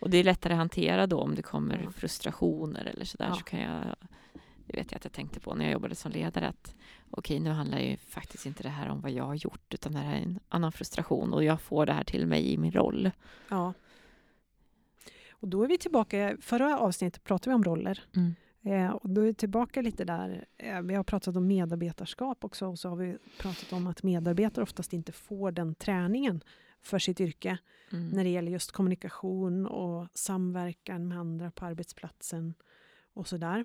Och 0.00 0.10
det 0.10 0.18
är 0.18 0.24
lättare 0.24 0.52
att 0.52 0.58
hantera 0.58 1.06
då 1.06 1.20
om 1.20 1.34
det 1.34 1.42
kommer 1.42 1.80
Ja. 1.84 1.90
frustrationer 1.90 2.84
eller 2.84 3.04
sådär. 3.04 3.26
Ja. 3.28 3.34
Så 3.34 3.44
kan 3.44 3.60
jag, 3.60 3.84
det 4.66 4.76
vet 4.76 4.92
jag 4.92 4.96
att 4.96 5.04
jag 5.04 5.12
tänkte 5.12 5.40
på 5.40 5.54
när 5.54 5.64
jag 5.64 5.72
jobbade 5.72 5.94
som 5.94 6.12
ledare 6.12 6.48
att 6.48 6.74
okej, 7.10 7.40
nu 7.40 7.50
handlar 7.50 7.78
ju 7.78 7.96
faktiskt 7.96 8.46
inte 8.46 8.62
det 8.62 8.68
här 8.68 8.88
om 8.88 9.00
vad 9.00 9.10
jag 9.10 9.24
har 9.24 9.34
gjort 9.34 9.74
utan 9.74 9.92
det 9.92 9.98
här 9.98 10.14
är 10.16 10.22
en 10.22 10.38
annan 10.48 10.72
frustration 10.72 11.32
och 11.34 11.44
jag 11.44 11.60
får 11.60 11.86
det 11.86 11.92
här 11.92 12.04
till 12.04 12.26
mig 12.26 12.52
i 12.52 12.58
min 12.58 12.72
roll. 12.72 13.10
Ja. 13.48 13.72
Och 15.30 15.48
då 15.48 15.62
är 15.62 15.68
vi 15.68 15.78
tillbaka, 15.78 16.36
förra 16.40 16.78
avsnittet 16.78 17.24
pratade 17.24 17.50
vi 17.50 17.54
om 17.54 17.64
roller. 17.64 18.02
Mm. 18.16 18.34
Eh, 18.66 18.90
och 18.90 19.10
då 19.10 19.20
är 19.20 19.24
vi 19.24 19.34
tillbaka 19.34 19.82
lite 19.82 20.04
där. 20.04 20.44
Eh, 20.56 20.80
vi 20.80 20.94
har 20.94 21.04
pratat 21.04 21.36
om 21.36 21.46
medarbetarskap 21.46 22.44
också 22.44 22.66
och 22.66 22.78
så 22.78 22.88
har 22.88 22.96
vi 22.96 23.18
pratat 23.38 23.72
om 23.72 23.86
att 23.86 24.02
medarbetare 24.02 24.62
oftast 24.62 24.92
inte 24.92 25.12
får 25.12 25.52
den 25.52 25.74
träningen 25.74 26.40
för 26.84 26.98
sitt 26.98 27.20
yrke 27.20 27.58
Mm. 27.92 28.08
när 28.08 28.24
det 28.24 28.30
gäller 28.30 28.52
just 28.52 28.72
kommunikation 28.72 29.66
och 29.66 30.08
samverkan 30.14 31.08
med 31.08 31.18
andra 31.18 31.50
på 31.50 31.64
arbetsplatsen 31.64 32.54
och 33.12 33.28
sådär. 33.28 33.64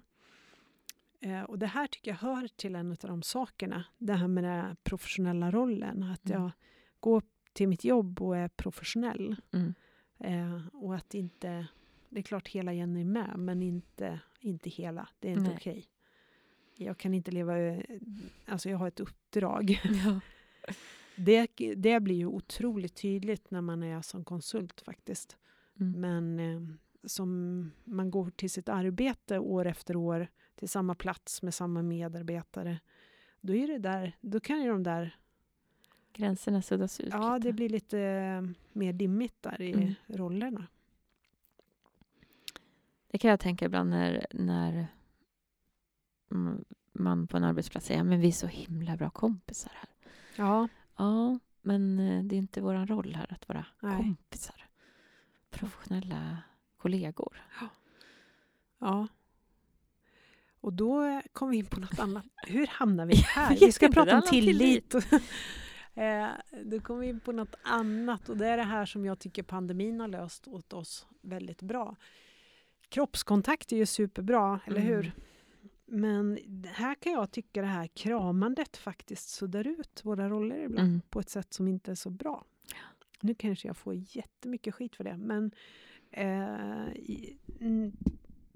Eh, 1.22 1.42
och 1.42 1.60
det 1.60 1.68
här 1.68 1.88
tycker 1.88 2.12
jag 2.12 2.18
hör 2.18 2.48
till 2.48 2.76
en 2.76 2.92
av 2.92 2.98
de 3.02 3.22
sakerna, 3.24 3.84
det 3.98 4.14
här 4.14 4.28
med 4.28 4.44
den 4.44 4.76
professionella 4.84 5.52
rollen. 5.52 6.04
Att 6.04 6.30
Mm. 6.30 6.42
jag 6.42 6.52
går 7.00 7.24
till 7.54 7.68
mitt 7.68 7.84
jobb 7.84 8.22
och 8.22 8.38
är 8.38 8.48
professionell. 8.48 9.36
Mm. 9.52 9.74
Eh, 10.20 10.68
och 10.74 10.96
att 10.96 11.14
inte, 11.14 11.68
det 12.10 12.20
är 12.20 12.24
klart 12.24 12.48
hela 12.48 12.74
Jenny 12.74 13.02
är 13.02 13.06
med, 13.06 13.34
men 13.40 13.62
inte, 13.62 14.20
inte 14.40 14.70
hela. 14.70 15.10
Det 15.20 15.28
är 15.28 15.32
inte 15.34 15.52
okej. 15.56 15.86
Jag 16.76 16.98
kan 16.98 17.14
inte 17.14 17.32
leva, 17.32 17.58
eh, 17.60 17.84
alltså 18.46 18.70
jag 18.70 18.78
har 18.78 18.88
ett 18.88 19.00
uppdrag. 19.00 19.82
Ja. 20.06 20.20
Det, 21.20 21.48
det 21.78 22.00
blir 22.00 22.16
ju 22.16 22.26
otroligt 22.26 22.96
tydligt 22.96 23.52
när 23.52 23.62
man 23.62 23.84
är 23.84 24.02
som 24.02 24.24
konsult 24.24 24.82
faktiskt. 24.82 25.38
Mm. 25.80 26.02
Men 26.02 26.40
eh, 26.40 26.76
som 27.04 27.72
man 27.84 28.12
går 28.12 28.30
till 28.30 28.50
sitt 28.50 28.70
arbete 28.70 29.40
år 29.40 29.66
efter 29.68 29.96
år 29.96 30.28
till 30.56 30.70
samma 30.70 30.96
plats 30.96 31.42
med 31.42 31.54
samma 31.54 31.82
medarbetare. 31.82 32.80
Då, 33.42 33.56
är 33.56 33.68
det 33.68 33.78
där, 33.78 34.18
då 34.22 34.40
kan 34.40 34.62
ju 34.62 34.70
de 34.70 34.84
där, 34.84 35.16
Gränserna 36.14 36.62
suddas 36.62 37.00
ut 37.00 37.10
ja 37.12 37.36
lite. 37.36 37.48
det 37.48 37.54
blir 37.54 37.70
lite 37.70 38.00
eh, 38.00 38.42
mer 38.74 38.94
dimmigt 38.94 39.42
där 39.42 39.62
i 39.62 39.72
Mm. 39.74 39.94
rollerna. 40.08 40.68
Det 43.08 43.18
kan 43.18 43.30
jag 43.32 43.40
tänka 43.40 43.66
ibland 43.66 43.90
när, 43.90 44.26
när 44.32 44.88
man 46.94 47.28
på 47.28 47.38
en 47.38 47.44
arbetsplats 47.44 47.88
säger 47.88 48.04
men 48.04 48.20
vi 48.20 48.28
är 48.28 48.32
så 48.32 48.48
himla 48.48 48.98
bra 48.98 49.10
kompisar 49.10 49.72
här. 49.76 49.90
Ja, 50.36 50.68
Ja, 51.00 51.40
men 51.62 52.00
eh, 52.00 52.24
det 52.24 52.36
är 52.36 52.38
inte 52.38 52.62
vår 52.62 52.86
roll 52.86 53.16
här 53.16 53.34
att 53.34 53.48
vara 53.48 53.66
Nej. 53.80 53.98
kompisar. 53.98 54.66
Professionella 55.50 56.38
kollegor. 56.78 57.42
ja. 58.80 59.08
Och 60.62 60.74
då 60.74 61.22
kom 61.34 61.50
vi 61.50 61.58
in 61.58 61.66
på 61.66 61.80
något 61.80 62.00
annat. 62.00 62.26
Hur 62.48 62.68
hamnar 62.68 63.06
vi 63.06 63.16
här? 63.36 63.58
Vi 63.60 63.72
ska 63.72 63.88
prata 63.90 64.16
om 64.16 64.22
tillit. 64.30 64.90
tillit. 64.92 65.06
Eh, 65.94 66.28
Då 66.66 66.80
kom 66.80 67.00
vi 67.00 67.08
in 67.08 67.20
på 67.20 67.32
något 67.32 67.56
annat 67.64 68.30
och 68.30 68.38
det 68.38 68.48
är 68.48 68.58
det 68.58 68.64
här 68.64 68.86
som 68.86 69.06
jag 69.06 69.20
tycker 69.20 69.44
pandemin 69.44 70.00
har 70.00 70.08
löst 70.08 70.48
åt 70.48 70.74
oss 70.74 71.08
väldigt 71.22 71.62
bra. 71.62 71.96
Kroppskontakt 72.90 73.72
är 73.72 73.78
ju 73.78 73.86
superbra, 73.86 74.60
eller 74.66 74.80
hur? 74.82 75.12
Men 75.92 76.40
här 76.66 76.96
kan 76.96 77.12
jag 77.12 77.32
tycka 77.32 77.62
det 77.62 77.68
här 77.68 77.88
kramandet 77.88 78.78
faktiskt 78.78 79.30
suddar 79.30 79.68
ut 79.68 80.02
våra 80.06 80.30
roller 80.30 80.58
ibland 80.60 80.90
Mm. 80.90 81.02
på 81.10 81.20
ett 81.20 81.30
sätt 81.30 81.54
som 81.54 81.68
inte 81.68 81.92
är 81.92 81.96
så 81.96 82.10
bra. 82.10 82.46
Nu 83.22 83.36
kanske 83.36 83.68
jag 83.68 83.78
får 83.78 83.94
jättemycket 83.98 84.76
skit 84.76 84.96
för 84.96 85.04
det, 85.04 85.18
men 85.18 85.52
eh, 86.12 86.88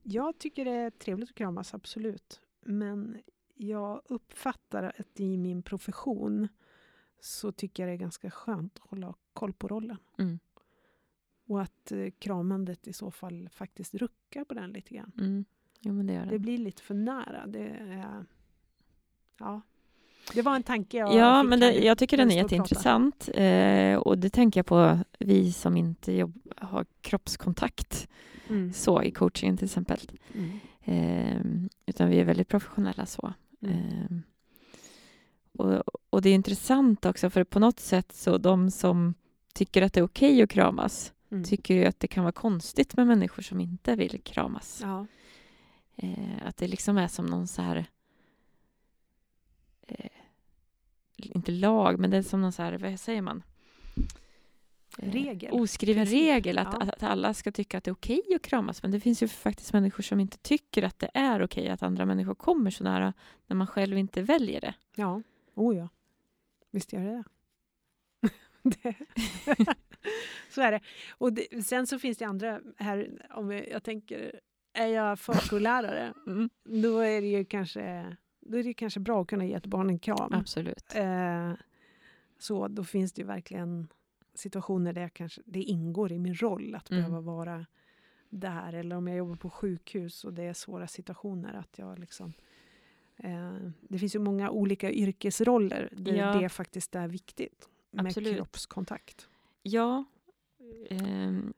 jag 0.03 0.37
tycker 0.37 0.65
det 0.65 0.71
är 0.71 0.89
trevligt 0.89 1.29
att 1.29 1.35
kramas, 1.35 1.73
absolut. 1.73 2.41
Men 2.61 3.17
jag 3.55 4.01
uppfattar 4.05 4.83
att 4.99 5.19
i 5.19 5.37
min 5.37 5.63
profession 5.63 6.47
så 7.19 7.51
tycker 7.51 7.83
jag 7.83 7.89
det 7.89 7.93
är 7.95 7.97
ganska 7.97 8.31
skönt 8.31 8.79
att 8.79 8.89
hålla 8.89 9.13
koll 9.33 9.53
på 9.53 9.67
rollen. 9.67 9.97
Mm. 10.17 10.39
Och 11.45 11.61
att 11.61 11.91
eh, 11.91 12.09
kramandet 12.19 12.87
i 12.87 12.93
så 12.93 13.11
fall 13.11 13.49
faktiskt 13.49 13.93
ruckar 13.95 14.45
på 14.45 14.53
den 14.53 14.71
lite 14.71 14.93
grann. 14.95 15.11
Mm. 15.17 15.45
Jo, 15.83 15.93
men 15.93 16.07
det 16.07 16.13
gör 16.13 16.25
det. 16.25 16.31
Det 16.31 16.39
blir 16.39 16.57
lite 16.57 16.81
för 16.81 16.93
nära. 16.93 17.47
Det, 17.47 17.59
är, 17.59 18.25
ja. 19.39 19.61
det 20.33 20.41
var 20.41 20.55
en 20.55 20.63
tanke 20.63 20.97
jag 20.97 21.15
Ja, 21.15 21.43
men 21.43 21.59
det, 21.59 21.73
jag 21.73 21.97
tycker 21.97 22.17
den 22.17 22.31
är 22.31 22.35
jätteintressant. 22.35 23.29
Eh, 23.33 23.95
och 23.95 24.17
det 24.17 24.29
tänker 24.29 24.59
jag 24.59 24.65
på 24.65 24.99
vi 25.19 25.51
som 25.51 25.77
inte 25.77 26.11
jobb, 26.11 26.33
har 26.57 26.85
kroppskontakt 27.01 28.07
Mm. 28.49 28.73
så 28.73 29.03
i 29.03 29.11
coachingen 29.11 29.57
till 29.57 29.65
exempel. 29.65 29.99
Mm. 30.33 30.59
Eh, 30.83 31.69
utan 31.85 32.09
vi 32.09 32.19
är 32.19 32.25
väldigt 32.25 32.47
professionella 32.47 33.05
så. 33.05 33.33
Mm. 33.61 33.77
Eh, 33.77 34.17
och, 35.57 35.83
och 36.09 36.21
det 36.21 36.29
är 36.29 36.33
intressant 36.33 37.05
också 37.05 37.29
för 37.29 37.43
på 37.43 37.59
något 37.59 37.79
sätt 37.79 38.11
så 38.11 38.37
de 38.37 38.71
som 38.71 39.13
tycker 39.53 39.81
att 39.81 39.93
det 39.93 39.99
är 39.99 40.05
okej 40.05 40.41
att 40.43 40.49
kramas 40.49 41.13
Mm. 41.31 41.43
tycker 41.43 41.73
ju 41.73 41.85
att 41.85 41.99
det 41.99 42.07
kan 42.07 42.23
vara 42.23 42.31
konstigt 42.31 42.97
med 42.97 43.07
människor 43.07 43.43
som 43.43 43.59
inte 43.59 43.95
vill 43.95 44.21
kramas. 44.23 44.79
Ja. 44.83 45.05
Eh, 45.95 46.47
att 46.47 46.57
det 46.57 46.67
liksom 46.67 46.97
är 46.97 47.07
som 47.07 47.25
någon 47.25 47.47
så 47.47 47.61
här... 47.61 47.85
Eh, 49.87 50.09
inte 51.17 51.51
lag, 51.51 51.99
men 51.99 52.09
det 52.09 52.17
är 52.17 52.21
som 52.21 52.41
någon 52.41 52.51
så 52.51 52.63
här, 52.63 52.77
vad 52.77 52.99
säger 52.99 53.21
man? 53.21 53.43
Eh, 54.97 55.11
Regel. 55.11 55.53
Oskriven 55.53 56.05
Princip. 56.05 56.19
regel, 56.19 56.57
att, 56.57 56.73
Ja. 56.73 56.79
att 56.81 57.03
alla 57.03 57.33
ska 57.33 57.51
tycka 57.51 57.77
att 57.77 57.83
det 57.83 57.91
är 57.91 57.95
okej 57.95 58.21
att 58.35 58.41
kramas. 58.41 58.81
Men 58.83 58.91
det 58.91 58.99
finns 58.99 59.23
ju 59.23 59.27
faktiskt 59.27 59.73
människor 59.73 60.03
som 60.03 60.19
inte 60.19 60.37
tycker 60.37 60.83
att 60.83 60.99
det 60.99 61.09
är 61.13 61.43
okej 61.43 61.69
att 61.69 61.83
andra 61.83 62.05
människor 62.05 62.35
kommer 62.35 62.71
så 62.71 62.83
nära 62.83 63.13
när 63.47 63.55
man 63.55 63.67
själv 63.67 63.97
inte 63.97 64.21
väljer 64.21 64.61
det. 64.61 64.73
Ja, 64.95 65.21
oh 65.53 65.77
ja. 65.77 65.89
Visst 66.71 66.93
gör 66.93 67.03
det. 67.03 67.23
det. 68.61 68.95
så 70.49 70.61
är 70.61 70.71
det. 70.71 70.79
Och 71.09 71.33
det, 71.33 71.65
sen 71.65 71.87
så 71.87 71.99
finns 71.99 72.17
det 72.17 72.25
andra 72.25 72.61
här, 72.77 73.27
om 73.29 73.51
jag, 73.51 73.69
jag 73.69 73.83
tänker, 73.83 74.39
är 74.73 74.87
jag 74.87 75.19
förskollärare, 75.19 76.13
då 76.63 76.97
är 76.99 77.21
det 77.21 77.27
ju 77.27 77.45
kanske, 77.45 78.15
då 78.39 78.57
är 78.57 78.63
det 78.63 78.73
kanske 78.73 78.99
bra 78.99 79.21
att 79.21 79.27
kunna 79.27 79.45
ge 79.45 79.53
ett 79.53 79.65
barn 79.65 79.89
en 79.89 79.99
kram. 79.99 80.33
Absolut. 80.33 80.95
Eh, 80.95 81.53
så 82.39 82.67
då 82.67 82.83
finns 82.83 83.13
det 83.13 83.21
ju 83.21 83.27
verkligen 83.27 83.87
situationer 84.33 84.93
där 84.93 85.01
jag 85.01 85.13
kanske, 85.13 85.41
det 85.45 85.61
ingår 85.63 86.11
i 86.11 86.19
min 86.19 86.35
roll 86.35 86.75
att 86.75 86.91
Mm. 86.91 87.03
behöva 87.03 87.21
vara 87.21 87.65
där. 88.29 88.73
Eller 88.73 88.95
om 88.95 89.07
jag 89.07 89.17
jobbar 89.17 89.35
på 89.35 89.49
sjukhus 89.49 90.23
och 90.23 90.33
det 90.33 90.43
är 90.43 90.53
svåra 90.53 90.87
situationer. 90.87 91.53
att 91.53 91.77
jag 91.77 91.99
liksom... 91.99 92.33
Eh, 93.17 93.53
det 93.81 93.99
finns 93.99 94.15
ju 94.15 94.19
många 94.19 94.49
olika 94.49 94.91
yrkesroller 94.91 95.89
där 95.91 96.13
Ja. 96.15 96.33
det 96.39 96.49
faktiskt 96.49 96.95
är 96.95 97.07
viktigt. 97.07 97.69
med 97.91 98.05
Absolut. 98.05 98.35
kroppskontakt. 98.35 99.27
Ja. 99.61 100.05
Ehm, 100.89 101.53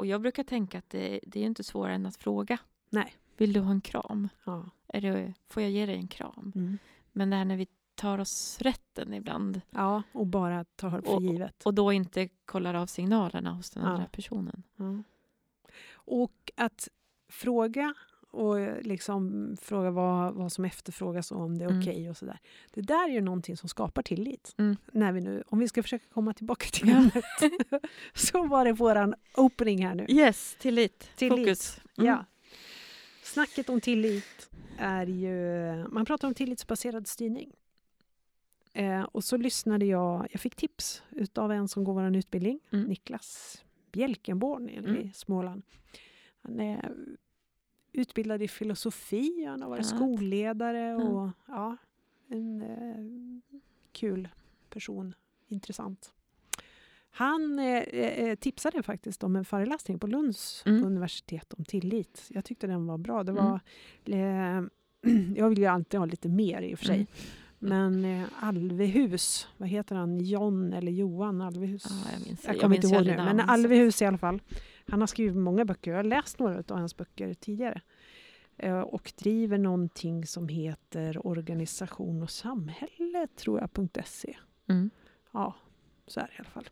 och 0.00 0.06
jag 0.06 0.20
brukar 0.20 0.44
tänka 0.44 0.78
att 0.78 0.90
det, 0.90 1.20
det 1.22 1.40
är 1.40 1.44
inte 1.44 1.64
svårare 1.64 1.94
än 1.94 2.06
att 2.06 2.16
fråga. 2.16 2.58
Nej. 2.90 3.16
Vill 3.36 3.52
du 3.52 3.60
ha 3.60 3.70
en 3.70 3.80
kram? 3.80 4.28
Ja. 4.44 4.70
Är 4.88 5.00
det, 5.00 5.34
får 5.48 5.62
jag 5.62 5.70
ge 5.72 5.86
dig 5.86 5.96
en 5.96 6.08
kram? 6.08 6.52
Mm. 6.54 6.78
Men 7.12 7.30
det 7.30 7.36
här 7.36 7.44
när 7.44 7.56
vi 7.56 7.66
tar 7.94 8.18
oss 8.18 8.58
rätten 8.60 9.14
ibland 9.14 9.60
ja, 9.70 10.02
och 10.12 10.26
bara 10.26 10.64
tar 10.64 10.90
för 11.00 11.20
givet. 11.20 11.66
och 11.66 11.74
då 11.74 11.92
inte 11.92 12.28
kollar 12.44 12.74
av 12.74 12.86
signalerna 12.86 13.52
hos 13.52 13.70
den 13.70 13.82
Ja. 13.82 13.88
andra 13.88 14.06
personen. 14.06 14.62
Ja. 14.76 15.02
Och 15.92 16.50
att 16.56 16.88
fråga 17.28 17.94
och 18.30 18.82
liksom 18.82 19.56
fråga 19.62 19.90
vad, 19.90 20.34
vad 20.34 20.52
som 20.52 20.64
efterfrågas 20.64 21.32
och 21.32 21.40
om 21.40 21.58
det 21.58 21.64
är 21.64 21.68
Mm. 21.68 21.80
okej 21.80 22.10
och 22.10 22.16
sådär. 22.16 22.38
Det 22.74 22.80
där 22.80 23.08
är 23.08 23.12
ju 23.12 23.20
någonting 23.20 23.56
som 23.56 23.68
skapar 23.68 24.02
tillit. 24.02 24.54
Mm. 24.58 24.76
När 24.92 25.12
vi 25.12 25.20
nu, 25.20 25.42
om 25.46 25.58
vi 25.58 25.68
ska 25.68 25.82
försöka 25.82 26.04
komma 26.12 26.34
tillbaka 26.34 26.66
till 26.72 26.88
ämnet. 26.88 27.24
så 28.14 28.46
var 28.46 28.64
det 28.64 28.72
våran 28.72 29.14
opening 29.36 29.86
här 29.86 29.94
nu. 29.94 30.06
Yes, 30.08 30.56
tillit. 30.60 31.10
Tillit. 31.16 31.38
Fokus. 31.38 31.80
Mm. 31.98 32.06
Ja. 32.10 32.24
Snacket 33.22 33.68
om 33.68 33.80
tillit 33.80 34.50
är 34.78 35.06
ju... 35.06 35.88
Man 35.88 36.04
pratar 36.04 36.28
om 36.28 36.34
tillitsbaserad 36.34 37.06
styrning. 37.08 37.52
Eh, 38.72 39.02
och 39.02 39.24
så 39.24 39.36
lyssnade 39.36 39.84
jag... 39.86 40.26
Jag 40.30 40.40
fick 40.40 40.56
tips 40.56 41.02
av 41.34 41.52
en 41.52 41.68
som 41.68 41.84
går 41.84 41.92
vår 41.94 42.16
utbildning, 42.16 42.60
Mm. 42.70 42.84
Niklas 42.88 43.62
Bjälkenborn 43.92 44.68
i 44.68 44.76
Mm. 44.76 45.12
Småland. 45.14 45.62
Han 46.42 46.60
är 46.60 46.92
utbildad 47.92 48.42
i 48.42 48.48
filosofi, 48.48 49.44
han 49.48 49.62
har 49.62 49.68
varit 49.68 49.90
Ja. 49.90 49.96
skolledare 49.96 50.78
Mm. 50.90 51.06
och 51.06 51.30
ja, 51.48 51.76
en 52.28 52.62
eh, 52.62 53.50
kul 53.92 54.28
person. 54.70 55.14
Intressant. 55.48 56.12
Han 57.12 57.58
eh, 57.58 57.78
eh, 57.78 58.34
tipsade 58.34 58.82
faktiskt 58.82 59.24
om 59.24 59.36
en 59.36 59.44
föreläsning 59.44 59.98
på 59.98 60.06
Lunds 60.06 60.62
Mm. 60.66 60.84
universitet 60.84 61.52
om 61.54 61.64
tillit. 61.64 62.26
Jag 62.28 62.44
tyckte 62.44 62.66
den 62.66 62.86
var 62.86 62.98
bra. 62.98 63.24
Det 63.24 63.32
Mm. 63.32 63.44
var, 63.44 63.60
eh, 64.04 64.64
jag 65.36 65.48
vill 65.48 65.58
ju 65.58 65.66
alltid 65.66 66.00
ha 66.00 66.06
lite 66.06 66.28
mer 66.28 66.62
i 66.62 66.74
och 66.74 66.78
för 66.78 66.86
sig. 66.86 66.96
Mm. 66.96 67.06
Men 67.58 68.04
eh, 68.22 68.28
Alvehus, 68.40 69.48
vad 69.56 69.68
heter 69.68 69.94
han? 69.96 70.20
John 70.20 70.72
eller 70.72 70.92
Johan 70.92 71.40
Alvehus? 71.40 71.86
Ja, 71.90 72.10
jag 72.12 72.26
minns, 72.26 72.44
Jag 72.44 72.54
jag 72.54 72.60
kommer 72.60 72.74
minns 72.76 72.84
inte 72.84 72.96
ihåg 72.96 73.06
nu, 73.06 73.16
men 73.16 73.40
Alvehus 73.40 74.02
i 74.02 74.04
alla 74.04 74.18
fall. 74.18 74.40
Han 74.90 75.00
har 75.00 75.06
skrivit 75.06 75.36
många 75.36 75.64
böcker. 75.64 75.90
Jag 75.90 75.98
har 75.98 76.04
läst 76.04 76.38
några 76.38 76.58
av 76.58 76.78
hans 76.78 76.96
böcker 76.96 77.34
tidigare. 77.34 77.80
Eh, 78.56 78.80
Och 78.80 79.12
driver 79.18 79.58
någonting 79.58 80.26
som 80.26 80.48
heter 80.48 81.26
Organisation 81.26 82.22
och 82.22 82.30
samhälle, 82.30 83.26
tror 83.36 83.60
jag, 83.60 83.70
.se. 84.06 84.36
Mm. 84.68 84.90
Ja, 85.32 85.54
så 86.06 86.20
är 86.20 86.24
det 86.26 86.32
i 86.32 86.36
alla 86.38 86.48
fall. 86.48 86.68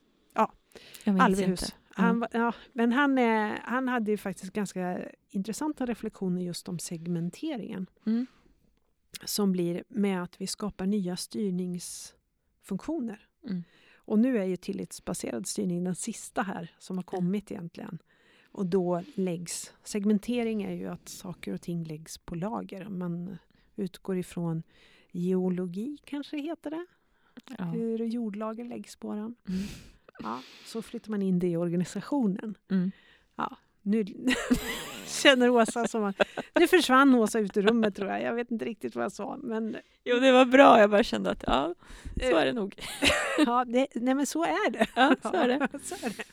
Minns 1.05 1.21
Alvehus. 1.21 1.75
Han, 1.91 2.27
ja, 2.33 2.53
men 2.73 2.93
han, 2.93 3.19
eh, 3.19 3.53
han 3.63 3.89
hade 3.89 4.11
ju 4.11 4.17
faktiskt 4.17 4.53
ganska 4.53 5.01
intressanta 5.29 5.87
reflektioner 5.87 6.43
just 6.43 6.69
om 6.69 6.79
segmenteringen. 6.79 7.87
Mm. 8.07 8.27
Som 9.25 9.53
blir 9.53 9.85
med 9.89 10.23
att 10.23 10.41
vi 10.41 10.47
skapar 10.47 10.87
nya 10.87 11.17
styrningsfunktioner. 11.17 13.29
Mm. 13.49 13.65
Och 14.09 14.19
nu 14.19 14.39
är 14.39 14.45
ju 14.45 14.57
tillitsbaserad 14.57 15.47
styrning 15.47 15.85
den 15.85 15.95
sista 15.95 16.43
här 16.43 16.73
som 16.79 16.97
har 16.99 17.03
kommit 17.03 17.51
egentligen. 17.51 17.99
Och 18.53 18.67
då 18.67 19.03
läggs, 19.15 19.73
segmentering 19.85 20.63
är 20.63 20.73
ju 20.73 20.89
att 20.89 21.09
saker 21.09 21.55
och 21.55 21.61
ting 21.61 21.85
läggs 21.85 22.19
på 22.19 22.35
lager. 22.35 22.89
Man 22.89 23.39
utgår 23.77 24.19
ifrån 24.19 24.63
geologi 25.11 25.99
kanske 26.05 26.39
heter 26.39 26.71
det. 26.71 26.87
Ja. 27.59 27.65
Hur 27.65 28.05
jordlager 28.05 28.65
läggs 28.65 28.97
på 28.97 29.15
den. 29.15 29.35
Mm. 29.49 29.63
Ja, 30.19 30.43
så 30.65 30.83
flyttar 30.83 31.11
man 31.11 31.23
in 31.23 31.39
det 31.39 31.49
i 31.49 31.57
organisationen. 31.57 32.55
Mm. 32.71 32.91
Nu 33.83 34.05
känner 35.23 35.51
Åsa 35.51 35.89
som. 35.89 36.13
Nu 36.55 36.69
försvann 36.69 37.15
Åsa 37.15 37.39
ut 37.39 37.57
ur 37.57 37.63
rummet 37.63 37.97
tror 37.97 38.09
jag. 38.09 38.23
Jag 38.23 38.35
vet 38.35 38.51
inte 38.51 38.65
riktigt 38.65 38.97
vad 38.97 39.05
jag 39.05 39.13
sa. 39.13 39.39
Men 39.43 39.77
Jo, 40.05 40.19
det 40.19 40.33
var 40.33 40.45
bra. 40.45 40.81
Jag 40.81 40.91
bara 40.91 41.03
kände 41.03 41.31
att 41.31 41.45
ja, 41.47 41.75
så 42.21 42.37
är 42.37 42.47
det 42.47 42.53
nog. 42.53 42.75
ja, 43.47 43.65
det, 43.65 43.87
nej 43.95 44.15
men 44.15 44.27
så 44.27 44.45
är 44.45 44.71
det. 44.71 44.87
Ja, 44.97 45.17
så 45.23 45.35
är 45.35 45.49
det. 45.49 45.69
så 45.83 45.95
är 45.95 46.09
det. 46.11 46.25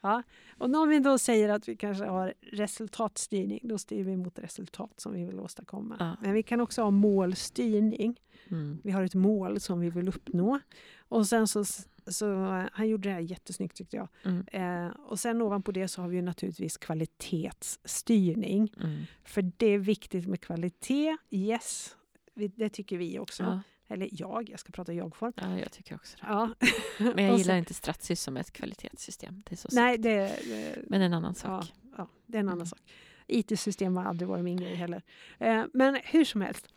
Ja. 0.00 0.22
Och 0.58 0.74
om 0.74 0.88
vi 0.88 0.98
då 0.98 1.18
säger 1.18 1.48
att 1.48 1.68
vi 1.68 1.76
kanske 1.76 2.04
har 2.04 2.34
resultatstyrning, 2.40 3.60
då 3.62 3.78
styr 3.78 4.04
vi 4.04 4.16
mot 4.16 4.38
resultat 4.38 4.92
som 4.96 5.12
vi 5.12 5.24
vill 5.24 5.40
åstadkomma. 5.40 5.96
Ja. 5.98 6.16
Men 6.20 6.32
vi 6.32 6.42
kan 6.42 6.60
också 6.60 6.82
ha 6.82 6.90
målstyrning. 6.90 8.20
Mm. 8.50 8.78
Vi 8.84 8.90
har 8.90 9.02
ett 9.02 9.14
mål 9.14 9.60
som 9.60 9.80
vi 9.80 9.90
vill 9.90 10.08
uppnå. 10.08 10.60
Och 11.08 11.26
sen 11.26 11.48
så, 11.48 11.64
så 12.06 12.34
han 12.72 12.88
gjorde 12.88 13.08
det 13.08 13.12
här 13.12 13.20
jättesnyggt 13.20 13.76
tyckte 13.76 13.96
jag. 13.96 14.08
Mm. 14.24 14.46
Eh, 14.86 14.92
och 14.96 15.20
sen 15.20 15.42
ovanpå 15.42 15.72
det 15.72 15.88
så 15.88 16.02
har 16.02 16.08
vi 16.08 16.22
naturligtvis 16.22 16.76
kvalitetsstyrning. 16.76 18.72
Mm. 18.80 19.02
För 19.24 19.42
det 19.56 19.66
är 19.66 19.78
viktigt 19.78 20.26
med 20.26 20.40
kvalitet, 20.40 21.16
yes. 21.30 21.96
Det 22.34 22.68
tycker 22.68 22.98
vi 22.98 23.18
också. 23.18 23.42
Ja. 23.42 23.60
Eller 23.88 24.08
jag, 24.12 24.50
jag 24.50 24.60
ska 24.60 24.72
prata 24.72 24.92
jag-form. 24.92 25.32
ja, 25.36 25.58
jag 25.58 25.72
tycker 25.72 25.94
också 25.94 26.16
det. 26.20 26.26
Ja. 26.28 26.50
Men 27.14 27.24
jag 27.24 27.32
gillar 27.38 27.44
sen- 27.52 27.58
inte 27.58 27.74
Stratsys 27.74 28.22
som 28.22 28.36
ett 28.36 28.50
kvalitetssystem. 28.52 29.42
Det 29.46 29.54
är 29.54 29.56
så 29.56 29.68
Nej, 29.72 29.98
det, 29.98 30.18
det, 30.44 30.78
Men 30.88 31.02
en 31.02 31.14
annan 31.14 31.34
sak. 31.34 31.64
Ja, 31.82 31.90
ja, 31.96 32.08
det 32.26 32.36
är 32.36 32.40
en 32.40 32.48
annan 32.48 32.58
Mm. 32.58 32.66
sak. 32.66 32.80
IT-system 33.26 33.96
har 33.96 34.04
aldrig 34.04 34.28
varit 34.28 34.44
min 34.44 34.56
grej 34.56 34.74
heller. 34.74 35.02
Eh, 35.38 35.64
men 35.72 35.98
hur 36.04 36.24
som 36.24 36.40
helst. 36.40 36.68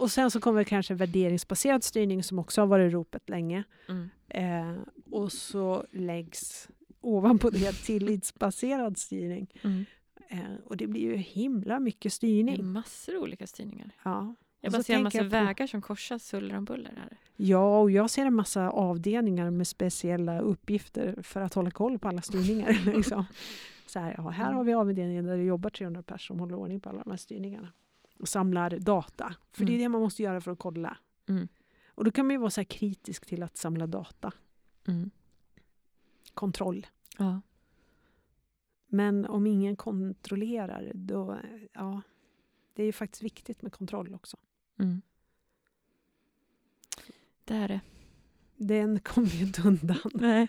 Och 0.00 0.10
sen 0.10 0.30
så 0.30 0.40
kommer 0.40 0.64
kanske 0.64 0.94
värderingsbaserad 0.94 1.84
styrning 1.84 2.22
som 2.22 2.38
också 2.38 2.60
har 2.62 2.66
varit 2.66 2.92
ropet 2.92 3.28
länge. 3.28 3.64
Mm. 3.88 4.08
Eh, 4.28 4.76
och 5.10 5.32
så 5.32 5.84
läggs 5.92 6.68
ovanpå 7.00 7.50
det 7.50 7.72
tillitsbaserad 7.86 8.98
styrning. 8.98 9.46
Mm. 9.62 9.84
Eh, 10.28 10.38
och 10.64 10.76
det 10.76 10.86
blir 10.86 11.00
ju 11.00 11.16
himla 11.16 11.80
mycket 11.80 12.02
Det 12.02 12.06
är 12.06 12.10
styrning. 12.10 12.66
massor 12.72 13.16
av 13.16 13.22
olika 13.22 13.46
styrningar. 13.46 13.90
Ja. 14.02 14.34
Jag 14.60 14.72
bara 14.72 14.82
ser 14.82 14.94
en 14.94 15.02
massa 15.02 15.18
på- 15.18 15.24
vägar 15.24 15.66
som 15.66 15.82
korsas 15.82 16.34
huller 16.34 16.56
om 16.56 16.64
buller 16.64 16.92
här. 16.96 17.18
Ja, 17.36 17.78
och 17.80 17.90
jag 17.90 18.10
ser 18.10 18.26
en 18.26 18.34
massa 18.34 18.70
avdelningar 18.70 19.50
med 19.50 19.66
speciella 19.66 20.40
uppgifter 20.40 21.22
för 21.22 21.40
att 21.40 21.54
hålla 21.54 21.70
koll 21.70 21.98
på 21.98 22.08
alla 22.08 22.22
styrningar. 22.22 22.80
liksom. 22.96 23.24
Så 23.86 23.98
här, 23.98 24.14
ja, 24.18 24.28
här 24.28 24.52
har 24.52 24.64
vi 24.64 24.72
avdelningen 24.74 25.26
där 25.26 25.36
det 25.36 25.42
jobbar 25.44 25.70
300 25.70 26.02
personer 26.02 26.18
som 26.18 26.40
håller 26.40 26.54
ordning 26.54 26.80
på 26.80 26.88
alla 26.88 27.02
de 27.02 27.10
här 27.10 27.16
styrningarna. 27.18 27.68
Och 28.20 28.28
samlar 28.28 28.78
data. 28.78 29.34
För 29.52 29.64
det 29.64 29.70
är 29.72 29.74
Mm. 29.74 29.82
det 29.82 29.88
man 29.88 30.00
måste 30.00 30.22
göra 30.22 30.40
för 30.40 30.50
att 30.50 30.58
kolla. 30.58 30.98
Mm. 31.28 31.48
Och 31.86 32.04
då 32.04 32.10
kan 32.10 32.26
man 32.26 32.34
ju 32.34 32.38
vara 32.38 32.50
så 32.50 32.64
kritisk 32.64 33.26
till 33.26 33.42
att 33.42 33.56
samla 33.56 33.86
data. 33.86 34.32
Mm. 34.86 35.10
Kontroll. 36.34 36.86
Ja. 37.18 37.40
Men 38.86 39.26
om 39.26 39.46
ingen 39.46 39.76
kontrollerar, 39.76 40.92
då... 40.94 41.38
Ja, 41.72 42.02
det 42.74 42.82
är 42.82 42.86
ju 42.86 42.92
faktiskt 42.92 43.22
viktigt 43.22 43.62
med 43.62 43.72
kontroll 43.72 44.14
också. 44.14 44.36
Mm. 44.78 45.02
Det 47.44 47.54
är 47.54 47.68
det. 47.68 47.80
Den 48.62 49.00
kommer 49.00 49.26
vi 49.28 49.42
inte 49.42 49.62
undan. 49.68 49.98
Nej. 50.14 50.48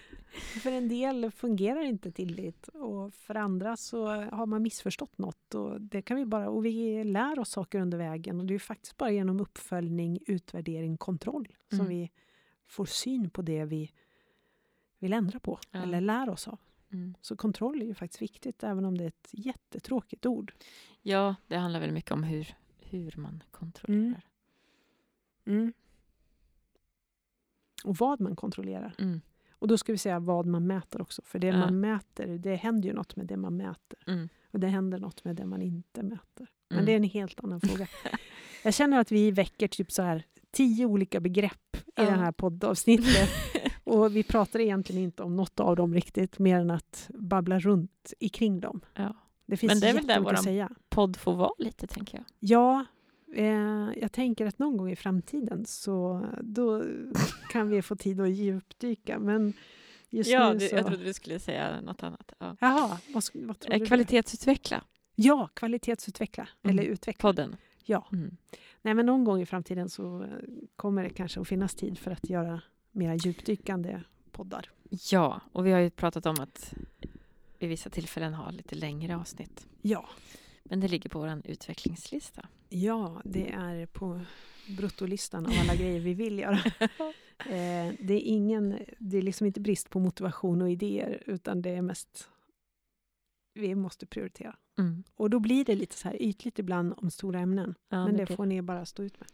För 0.64 0.72
en 0.72 0.88
del 0.90 1.32
fungerar 1.32 1.82
inte 1.84 2.12
tillit 2.12 2.68
och 2.68 3.14
för 3.14 3.36
andra 3.36 3.78
så 3.78 4.06
har 4.08 4.46
man 4.46 4.62
missförstått 4.62 5.18
något. 5.18 5.56
Och, 5.56 5.82
det 5.82 6.02
kan 6.02 6.18
vi 6.18 6.26
bara, 6.26 6.50
och 6.50 6.66
vi 6.66 7.04
lär 7.04 7.40
oss 7.40 7.50
saker 7.50 7.80
under 7.80 7.98
vägen 7.98 8.40
och 8.40 8.46
det 8.46 8.54
är 8.56 8.60
faktiskt 8.60 8.98
bara 8.98 9.12
genom 9.12 9.40
uppföljning, 9.40 10.20
utvärdering, 10.28 10.98
kontroll 10.98 11.48
som 11.70 11.80
Mm. 11.80 11.90
vi 11.90 12.12
får 12.68 12.86
syn 12.86 13.30
på 13.30 13.42
det 13.42 13.66
vi 13.66 13.92
vill 15.00 15.14
ändra 15.14 15.40
på 15.40 15.60
Ja. 15.72 15.84
eller 15.84 16.02
lär 16.02 16.30
oss 16.30 16.48
av. 16.48 16.60
Mm. 16.92 17.14
Så 17.22 17.36
kontroll 17.36 17.82
är 17.82 17.86
ju 17.86 17.94
faktiskt 17.94 18.22
viktigt 18.22 18.64
även 18.64 18.86
om 18.86 18.98
det 18.98 19.04
är 19.04 19.08
ett 19.08 19.30
jättetråkigt 19.32 20.26
ord. 20.26 20.54
Ja, 21.02 21.36
det 21.48 21.56
handlar 21.58 21.80
väl 21.80 21.92
mycket 21.92 22.12
om 22.12 22.24
hur, 22.24 22.56
hur 22.80 23.14
man 23.18 23.44
kontrollerar. 23.52 24.26
Mm. 25.46 25.74
Och 27.84 27.96
vad 27.98 28.22
man 28.22 28.36
kontrollerar. 28.36 28.96
Mm. 29.00 29.22
Och 29.52 29.68
då 29.68 29.78
ska 29.78 29.92
vi 29.92 29.98
säga 29.98 30.20
vad 30.20 30.46
man 30.46 30.68
mäter 30.68 31.02
också. 31.02 31.22
För 31.26 31.40
det 31.40 31.48
Ja. 31.48 31.58
man 31.58 31.80
mäter, 31.80 32.28
det 32.38 32.56
händer 32.56 32.90
ju 32.90 32.96
något 32.96 33.16
med 33.16 33.26
det 33.26 33.38
man 33.38 33.58
mäter. 33.58 34.00
Mm. 34.08 34.30
Och 34.52 34.60
det 34.60 34.68
händer 34.68 35.00
något 35.00 35.24
med 35.24 35.36
det 35.36 35.46
man 35.46 35.62
inte 35.62 36.04
mäter. 36.04 36.48
Men 36.70 36.78
Mm. 36.80 36.86
det 36.86 36.92
är 36.92 36.96
en 36.96 37.04
helt 37.04 37.44
annan 37.44 37.62
fråga. 37.62 37.88
Jag 38.64 38.74
känner 38.74 39.00
att 39.00 39.12
vi 39.12 39.32
väcker 39.32 39.68
typ 39.68 39.92
så 39.92 40.02
här 40.02 40.24
tio 40.52 40.86
olika 40.86 41.20
begrepp 41.20 41.78
i 41.78 41.80
Ja. 41.96 42.04
det 42.04 42.12
här 42.12 42.32
poddavsnittet. 42.32 43.30
Och 43.84 44.16
vi 44.16 44.24
pratar 44.24 44.60
egentligen 44.60 45.04
inte 45.04 45.24
om 45.24 45.36
något 45.36 45.60
av 45.60 45.76
dem 45.76 45.94
riktigt, 45.94 46.40
mer 46.40 46.60
än 46.60 46.72
att 46.72 47.10
babbla 47.14 47.60
runt 47.60 48.14
ikring 48.20 48.60
dem. 48.60 48.82
Ja. 48.96 49.14
Det 49.46 49.58
finns 49.58 49.74
Men 49.74 49.80
det 49.80 49.88
är 49.88 49.94
väl 49.94 50.24
där 50.24 50.36
säga. 50.36 50.70
Podd 50.90 51.18
får 51.18 51.36
vara 51.36 51.52
lite, 51.58 51.88
tänker 51.88 52.18
jag. 52.18 52.26
Ja, 52.40 52.86
eh, 53.34 53.90
jag 54.02 54.12
tänker 54.12 54.46
att 54.46 54.60
någon 54.60 54.78
gång 54.78 54.92
i 54.92 54.96
framtiden 54.96 55.66
så 55.66 56.26
då 56.42 56.84
kan 57.52 57.70
vi 57.70 57.82
få 57.82 57.96
tid 57.96 58.20
att 58.22 58.30
djupdyka. 58.32 59.20
Men 59.20 59.54
just 60.10 60.30
ja, 60.32 60.54
nu 60.54 60.60
så... 60.60 60.76
jag 60.76 60.86
trodde 60.88 61.04
du 61.04 61.14
skulle 61.14 61.40
säga 61.40 61.82
något 61.82 62.04
annat. 62.04 62.34
Ja. 62.40 62.56
Jaha, 62.60 62.98
vad, 63.14 63.24
vad 63.34 63.60
tror 63.60 63.74
Eh, 63.74 63.80
du? 63.80 63.86
Kvalitetsutveckla 63.86 64.84
Ja, 65.16 65.50
kvalitetsutveckla. 65.54 66.48
Mm. 66.64 66.80
Eller 66.80 66.90
utveckla. 66.90 67.30
podden. 67.30 67.56
Ja. 67.86 68.08
Mm. 68.14 68.38
Nej, 68.82 68.94
men 68.94 69.06
någon 69.06 69.24
gång 69.24 69.42
i 69.42 69.46
framtiden 69.46 69.90
så 69.90 70.26
kommer 70.76 71.04
det 71.04 71.10
kanske 71.10 71.42
att 71.42 71.48
finnas 71.48 71.76
tid 71.76 71.98
för 72.00 72.12
att 72.12 72.30
göra 72.30 72.62
mera 72.92 73.16
djupdykande 73.16 74.02
poddar. 74.32 74.70
Ja, 75.12 75.42
och 75.52 75.66
vi 75.68 75.72
har 75.72 75.80
ju 75.80 75.90
pratat 75.90 76.26
om 76.26 76.36
att 76.40 76.74
vid 77.60 77.70
vissa 77.70 77.90
tillfällen 77.90 78.34
ha 78.34 78.52
lite 78.52 78.76
längre 78.76 79.16
avsnitt. 79.18 79.68
Ja, 79.82 80.10
Men 80.64 80.80
det 80.80 80.88
ligger 80.88 81.10
på 81.10 81.20
vår 81.20 81.42
utvecklingslista. 81.46 82.48
ja 82.70 83.22
det 83.26 83.52
är 83.52 83.86
på 83.86 84.22
bruttolistan 84.78 85.46
av 85.46 85.52
alla 85.62 85.76
grejer 85.76 86.00
vi 86.00 86.14
vill 86.14 86.40
göra. 86.40 86.60
Eh, 87.42 87.94
det, 88.00 88.14
är 88.14 88.22
ingen, 88.22 88.80
det 89.00 89.18
är 89.18 89.22
liksom 89.22 89.48
inte 89.48 89.60
brist 89.60 89.90
på 89.90 90.00
motivation 90.00 90.62
och 90.62 90.72
idéer, 90.72 91.24
utan 91.26 91.62
det 91.62 91.70
är 91.70 91.82
mest 91.82 92.30
vi 93.54 93.76
måste 93.76 94.06
prioritera. 94.06 94.56
Mm. 94.80 95.04
Och 95.16 95.30
då 95.30 95.40
blir 95.40 95.66
det 95.66 95.76
lite 95.76 95.96
så 95.96 96.08
här 96.08 96.22
ytligt 96.22 96.60
ibland 96.60 96.94
om 96.98 97.12
stora 97.12 97.40
ämnen. 97.40 97.76
Ja, 97.90 98.06
men 98.06 98.18
det 98.18 98.26
det 98.26 98.36
får 98.36 98.46
ni 98.46 98.62
bara 98.62 98.86
stå 98.86 99.04
ut 99.04 99.20
med. 99.20 99.30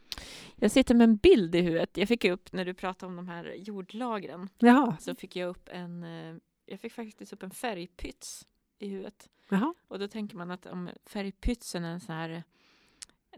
Jag 0.56 0.72
sitter 0.72 0.96
med 0.96 1.04
en 1.04 1.18
bild 1.18 1.56
i 1.56 1.62
huvudet. 1.62 1.98
Jag 1.98 2.08
fick 2.08 2.26
upp, 2.26 2.54
när 2.54 2.66
du 2.66 2.74
pratade 2.74 3.10
om 3.10 3.16
de 3.16 3.28
här 3.28 3.54
jordlagren, 3.58 4.50
Jaha, 4.58 4.98
så 5.00 5.16
fick 5.16 5.36
jag 5.36 5.50
upp 5.50 5.70
en, 5.72 6.04
eh, 6.04 6.36
jag 6.66 6.80
fick 6.80 6.94
faktiskt 6.94 7.34
upp 7.34 7.44
en 7.44 7.52
färgpyts 7.52 8.48
i 8.80 8.88
huvudet. 8.88 9.30
jaha. 9.50 9.74
Och 9.88 10.00
då 10.00 10.08
tänker 10.08 10.38
man 10.38 10.52
att 10.52 10.66
om 10.66 10.90
färgpytsen 11.06 11.84
är 11.84 11.92
en 11.92 12.00
sån 12.00 12.16
här, 12.16 12.44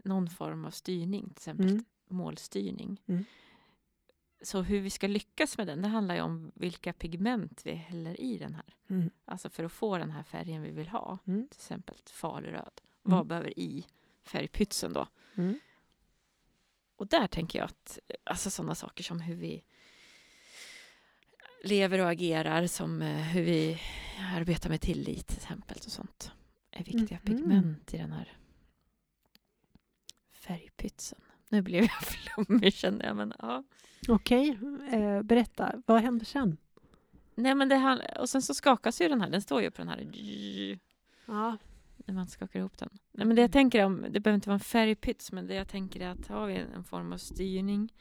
någon 0.04 0.28
form 0.30 0.64
av 0.64 0.70
styrning, 0.70 1.24
till 1.24 1.32
exempel 1.32 1.66
Mm. 1.70 1.84
målstyrning. 2.08 3.00
Mm. 3.06 3.24
Så 4.42 4.62
hur 4.62 4.80
vi 4.80 4.90
ska 4.90 5.06
lyckas 5.06 5.58
med 5.58 5.66
den, 5.66 5.82
det 5.82 5.88
handlar 5.88 6.14
ju 6.14 6.20
om 6.20 6.52
vilka 6.54 6.92
pigment 6.92 7.62
vi 7.66 7.72
häller 7.72 8.20
i 8.20 8.38
den 8.38 8.54
här. 8.54 8.74
Mm. 8.88 9.10
Alltså 9.24 9.50
för 9.50 9.64
att 9.64 9.72
få 9.72 9.98
den 9.98 10.10
här 10.10 10.22
färgen 10.22 10.62
vi 10.62 10.70
vill 10.70 10.88
ha, 10.88 11.18
Mm. 11.26 11.48
till 11.48 11.56
exempel 11.58 11.96
faluröd. 12.06 12.80
Mm. 13.06 13.16
Vad 13.18 13.26
behöver 13.26 13.58
i 13.58 13.86
färgpytsen 14.22 14.92
då? 14.92 15.06
Mm. 15.34 15.58
Och 16.96 17.06
där 17.06 17.26
tänker 17.26 17.58
jag 17.58 17.66
att 17.66 17.98
alltså 18.24 18.50
sådana 18.50 18.74
saker 18.74 19.04
som 19.04 19.20
hur 19.20 19.34
vi 19.34 19.62
lever 21.64 21.98
och 21.98 22.10
agerar, 22.10 22.66
som 22.66 23.02
eh, 23.02 23.16
hur 23.16 23.42
vi 23.42 23.78
arbetar 24.34 24.70
med 24.70 24.80
tillit 24.80 25.26
till 25.26 25.36
exempel 25.36 25.76
och 25.86 25.92
sånt, 25.92 26.32
är 26.70 26.84
viktiga 26.84 27.18
Mhm. 27.22 27.36
pigment 27.36 27.94
i 27.94 27.98
den 27.98 28.12
här 28.12 28.32
färgpytsen. 30.32 31.18
Nu 31.48 31.62
blev 31.62 31.82
jag 31.82 31.90
flummig 32.02 32.74
kände 32.74 33.06
jag, 33.06 33.16
men 33.16 33.32
ja. 33.38 33.64
Okej, 34.08 34.58
eh, 34.92 35.22
berätta. 35.22 35.82
Vad 35.86 36.00
händer 36.02 36.26
sen? 36.26 36.56
Nej 37.34 37.54
men 37.54 37.68
det 37.68 37.76
här, 37.76 38.18
och 38.20 38.28
sen 38.28 38.42
så 38.42 38.54
skakas 38.54 39.00
ju 39.00 39.08
den 39.08 39.20
här, 39.20 39.30
den 39.30 39.42
står 39.42 39.62
ju 39.62 39.70
på 39.70 39.76
den 39.82 39.88
här 39.88 40.08
Ja. 41.26 41.56
när 41.96 42.14
man 42.14 42.26
skakar 42.28 42.58
ihop 42.58 42.78
den. 42.78 42.88
Nej, 43.12 43.26
men 43.26 43.36
det 43.36 43.42
jag 43.42 43.52
tänker 43.52 43.84
om, 43.84 44.06
det 44.10 44.20
behöver 44.20 44.34
inte 44.34 44.48
vara 44.48 44.54
en 44.54 44.60
färgpyts, 44.60 45.32
men 45.32 45.46
det 45.46 45.54
jag 45.54 45.68
tänker 45.68 46.00
är 46.00 46.08
att 46.08 46.26
har 46.26 46.46
vi 46.46 46.56
en 46.56 46.84
form 46.84 47.12
av 47.12 47.18
styrning 47.18 47.92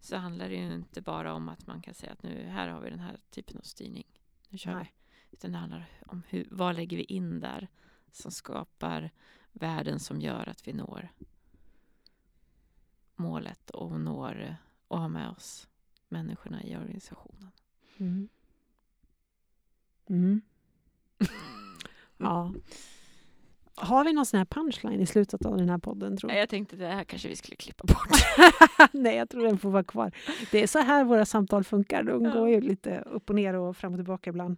så 0.00 0.16
handlar 0.16 0.48
det 0.48 0.54
ju 0.54 0.74
inte 0.74 1.02
bara 1.02 1.34
om 1.34 1.48
att 1.48 1.66
man 1.66 1.82
kan 1.82 1.94
säga 1.94 2.12
att 2.12 2.22
nu 2.22 2.44
här 2.44 2.68
har 2.68 2.80
vi 2.80 2.90
den 2.90 3.00
här 3.00 3.20
typen 3.30 3.58
av 3.58 3.62
styrning. 3.62 4.06
Nu 4.48 4.58
kör 4.58 4.74
Nej. 4.74 4.94
vi. 5.30 5.36
Utan 5.36 5.52
det 5.52 5.58
handlar 5.58 5.90
om 6.06 6.22
hur, 6.28 6.48
vad 6.50 6.76
lägger 6.76 6.96
vi 6.96 7.04
in 7.04 7.40
där 7.40 7.68
som 8.10 8.30
skapar 8.30 9.10
värden 9.52 10.00
som 10.00 10.20
gör 10.20 10.48
att 10.48 10.68
vi 10.68 10.72
når 10.72 11.08
målet 13.16 13.70
och 13.70 14.00
når 14.00 14.56
och 14.88 14.98
har 14.98 15.08
med 15.08 15.30
oss 15.30 15.68
människorna 16.08 16.64
i 16.64 16.76
organisationen. 16.76 17.50
Mm. 17.96 18.28
Mm. 20.06 20.40
ja. 22.16 22.54
Har 23.74 24.04
vi 24.04 24.12
någon 24.12 24.26
sån 24.26 24.38
här 24.38 24.44
punchline 24.44 25.00
i 25.00 25.06
slutet 25.06 25.46
av 25.46 25.56
den 25.56 25.68
här 25.68 25.78
podden? 25.78 26.16
Tror 26.16 26.30
du? 26.30 26.36
Jag 26.36 26.48
tänkte 26.48 26.76
det 26.76 26.86
här 26.86 27.04
kanske 27.04 27.28
vi 27.28 27.36
skulle 27.36 27.56
klippa 27.56 27.84
bort. 27.84 28.08
Nej, 28.92 29.16
jag 29.16 29.28
tror 29.30 29.42
den 29.44 29.58
får 29.58 29.70
vara 29.70 29.84
kvar. 29.84 30.12
Det 30.50 30.62
är 30.62 30.66
så 30.66 30.78
här 30.78 31.04
våra 31.04 31.24
samtal 31.24 31.64
funkar. 31.64 32.02
De 32.02 32.24
Ja. 32.24 32.32
går 32.32 32.48
ju 32.48 32.60
lite 32.60 33.00
upp 33.00 33.30
och 33.30 33.36
ner 33.36 33.54
och 33.54 33.76
fram 33.76 33.92
och 33.92 33.98
tillbaka 33.98 34.30
ibland. 34.30 34.56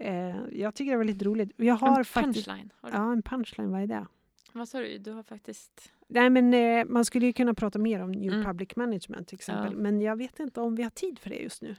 Eh, 0.00 0.36
jag 0.52 0.74
tycker 0.74 0.90
det 0.92 0.96
var 0.98 1.04
lite 1.04 1.24
roligt. 1.24 1.50
Jag 1.56 1.74
har 1.74 1.98
en 1.98 2.04
faktiskt... 2.04 2.46
punchline. 2.46 2.70
Har? 2.80 2.90
Ja, 2.90 3.12
en 3.12 3.22
punchline. 3.22 3.70
Vad 3.72 3.82
är 3.82 3.86
det? 3.86 4.06
Vad 4.52 4.68
sa 4.68 4.78
du? 4.78 4.98
Du 4.98 5.12
har 5.12 5.22
faktiskt... 5.22 5.92
Nej, 6.08 6.30
men 6.30 6.54
eh, 6.54 6.84
man 6.88 7.04
skulle 7.04 7.26
ju 7.26 7.32
kunna 7.32 7.54
prata 7.54 7.78
mer 7.78 8.02
om 8.02 8.12
New 8.12 8.32
Mm. 8.32 8.44
Public 8.44 8.76
Management 8.76 9.28
till 9.28 9.34
exempel. 9.36 9.72
Ja. 9.72 9.78
Men 9.78 10.00
jag 10.00 10.16
vet 10.16 10.40
inte 10.40 10.60
om 10.60 10.74
vi 10.74 10.82
har 10.82 10.90
tid 10.90 11.18
för 11.18 11.30
det 11.30 11.36
just 11.36 11.62
nu. 11.62 11.76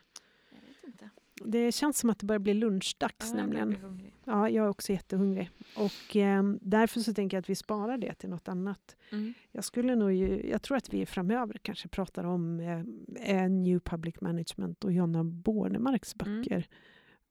Jag 0.50 0.60
vet 0.68 0.84
inte. 0.94 1.10
Det 1.44 1.72
känns 1.72 2.00
som 2.00 2.10
att 2.10 2.20
det 2.20 2.26
börjar 2.26 2.40
bli 2.40 2.54
lunchdags 2.54 3.16
Ja, 3.20 3.28
jag 3.28 3.36
nämligen. 3.36 3.76
hungrig. 3.82 4.14
Ja, 4.26 4.50
jag 4.50 4.66
är 4.66 4.70
också 4.70 4.92
jättehungrig. 4.92 5.50
Och 5.78 6.16
eh, 6.16 6.44
därför 6.62 7.00
så 7.00 7.14
tänker 7.14 7.38
jag 7.38 7.42
att 7.42 7.50
vi 7.50 7.56
sparar 7.56 7.98
det 7.98 8.14
till 8.14 8.30
något 8.30 8.48
annat. 8.48 8.96
Mm. 9.12 9.34
Jag 9.52 9.64
skulle 9.64 9.96
nog 9.96 10.12
ju, 10.12 10.50
jag 10.50 10.62
tror 10.62 10.78
att 10.78 10.94
vi 10.94 11.06
framöver 11.06 11.58
kanske 11.62 11.88
pratar 11.88 12.24
om 12.24 12.60
eh, 13.20 13.50
New 13.50 13.80
Public 13.80 14.22
Management 14.22 14.84
och 14.84 14.92
Jonna 14.92 15.24
Bornemarks 15.24 16.16
Mm. 16.20 16.42
böcker. 16.42 16.68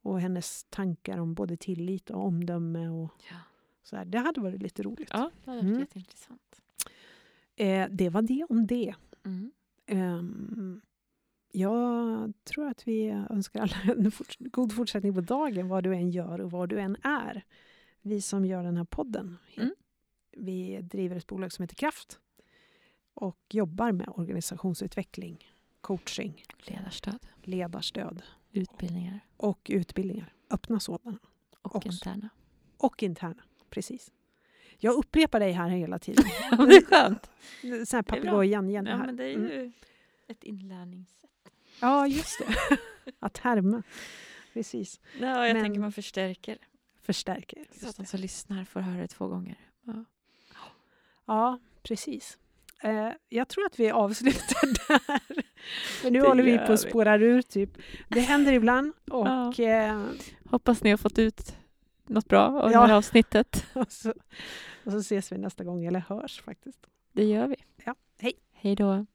Och 0.03 0.21
hennes 0.21 0.65
tankar 0.65 1.19
om 1.19 1.35
både 1.35 1.57
tillit 1.57 2.11
och 2.11 2.25
omdöme 2.27 2.89
och 2.89 3.11
Ja. 3.31 3.37
så 3.83 3.97
här. 3.97 4.05
Det 4.05 4.19
hade 4.19 4.41
varit 4.41 4.63
lite 4.63 4.83
roligt. 4.83 5.09
ja, 5.13 5.31
det 5.45 5.51
hade 5.51 5.61
varit 5.63 5.69
Mm. 5.71 5.81
jätteintressant. 5.81 6.61
Eh, 7.57 7.87
det 7.91 8.09
var 8.11 8.23
det 8.23 8.47
om 8.49 8.67
det. 8.67 8.95
Mm. 9.25 9.53
Ehm, 9.87 10.81
jag 11.55 12.33
tror 12.45 12.69
att 12.69 12.89
vi 12.89 13.09
önskar 13.31 13.61
alla 13.61 13.77
en 14.05 14.11
fort, 14.11 14.37
god 14.39 14.73
fortsättning 14.75 15.15
på 15.15 15.21
dagen, 15.21 15.69
vad 15.69 15.85
du 15.85 15.95
än 15.95 16.11
gör 16.11 16.41
och 16.41 16.51
vad 16.51 16.69
du 16.69 16.81
än 16.81 16.97
är. 17.03 17.45
Vi 18.03 18.21
som 18.23 18.45
gör 18.45 18.63
den 18.63 18.77
här 18.77 18.85
podden. 18.85 19.37
Mm. 19.57 19.75
Vi 20.37 20.81
driver 20.83 21.17
ett 21.17 21.27
bolag 21.27 21.53
som 21.53 21.63
heter 21.63 21.75
Kraft 21.75 22.19
och 23.15 23.39
jobbar 23.51 23.93
med 23.93 24.09
organisationsutveckling, 24.09 25.49
coaching, 25.81 26.45
Ledarstöd, 26.67 27.27
ledarstöd 27.43 28.23
utbildningar 28.53 29.21
och 29.37 29.71
utbildningar. 29.71 30.33
Öppna 30.51 30.81
sådana. 30.81 31.19
och 31.63 31.77
Också. 31.77 31.89
interna. 31.89 32.29
Och 32.77 33.03
interna. 33.03 33.43
Precis. 33.71 34.13
Jag 34.79 34.95
upprepar 34.95 35.41
dig 35.41 35.53
här 35.53 35.69
hela 35.69 35.99
tiden. 35.99 36.25
det 36.51 36.77
är 36.77 36.85
skönt. 36.85 37.31
Sån 37.89 37.97
här 37.97 38.03
papegojan 38.03 38.71
Jenny 38.71 38.91
Ja, 38.91 38.97
men 38.97 39.17
det 39.17 39.25
är 39.25 39.35
Mm. 39.55 39.73
Ett 40.29 40.45
inlärningssätt. 40.45 41.31
Ja, 41.81 42.07
just 42.07 42.39
det. 42.39 42.79
Att 43.21 43.39
härma. 43.39 43.83
Precis. 44.53 45.01
Ja, 45.21 45.47
jag 45.47 45.55
Men- 45.55 45.63
tänker 45.65 45.81
man 45.81 45.93
förstärker. 45.93 46.59
Förstärker. 47.03 47.65
Så 47.81 47.89
att 47.89 47.97
de 47.97 48.07
som 48.07 48.21
lyssnar 48.21 48.65
får 48.65 48.81
höra 48.81 49.01
det 49.01 49.09
två 49.09 49.29
gånger. 49.29 49.57
Ja. 49.83 50.05
Ja, 51.27 51.59
precis. 51.83 52.39
Eh, 52.83 53.11
jag 53.29 53.49
tror 53.49 53.67
att 53.67 53.81
vi 53.81 53.91
avslutar 53.91 54.67
där. 54.89 55.43
För 56.03 56.11
nu 56.11 56.21
Det 56.21 56.27
håller 56.29 56.43
vi 56.43 56.59
på 56.59 56.73
att 56.73 56.81
spåra 56.81 57.17
ur. 57.17 57.43
Typ. 57.43 57.71
Det 58.09 58.21
händer 58.21 58.53
ibland. 58.53 58.93
Och, 59.11 59.61
eh, 59.61 60.05
Hoppas 60.51 60.83
ni 60.83 60.91
har 60.91 60.97
fått 60.97 61.19
ut 61.19 61.57
något 62.07 62.29
bra 62.29 62.41
av 62.63 62.73
Ja. 62.73 62.81
det 62.81 62.87
här 62.87 62.95
avsnittet. 62.95 63.67
och, 63.75 63.93
så, 63.93 64.11
och 64.85 64.93
så 64.93 64.99
ses 64.99 65.33
vi 65.33 65.39
nästa 65.39 65.65
gång, 65.65 65.85
eller 65.85 66.01
hörs 66.01 66.41
faktiskt. 66.43 66.87
Det 67.13 67.25
gör 67.25 67.47
vi. 67.47 67.57
Ja, 67.85 67.95
hej. 68.19 68.33
Hej 68.53 68.77
då. 68.77 69.07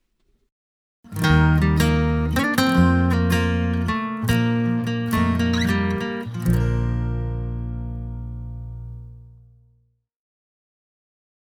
Thank 1.15 1.63
you. 1.63 1.68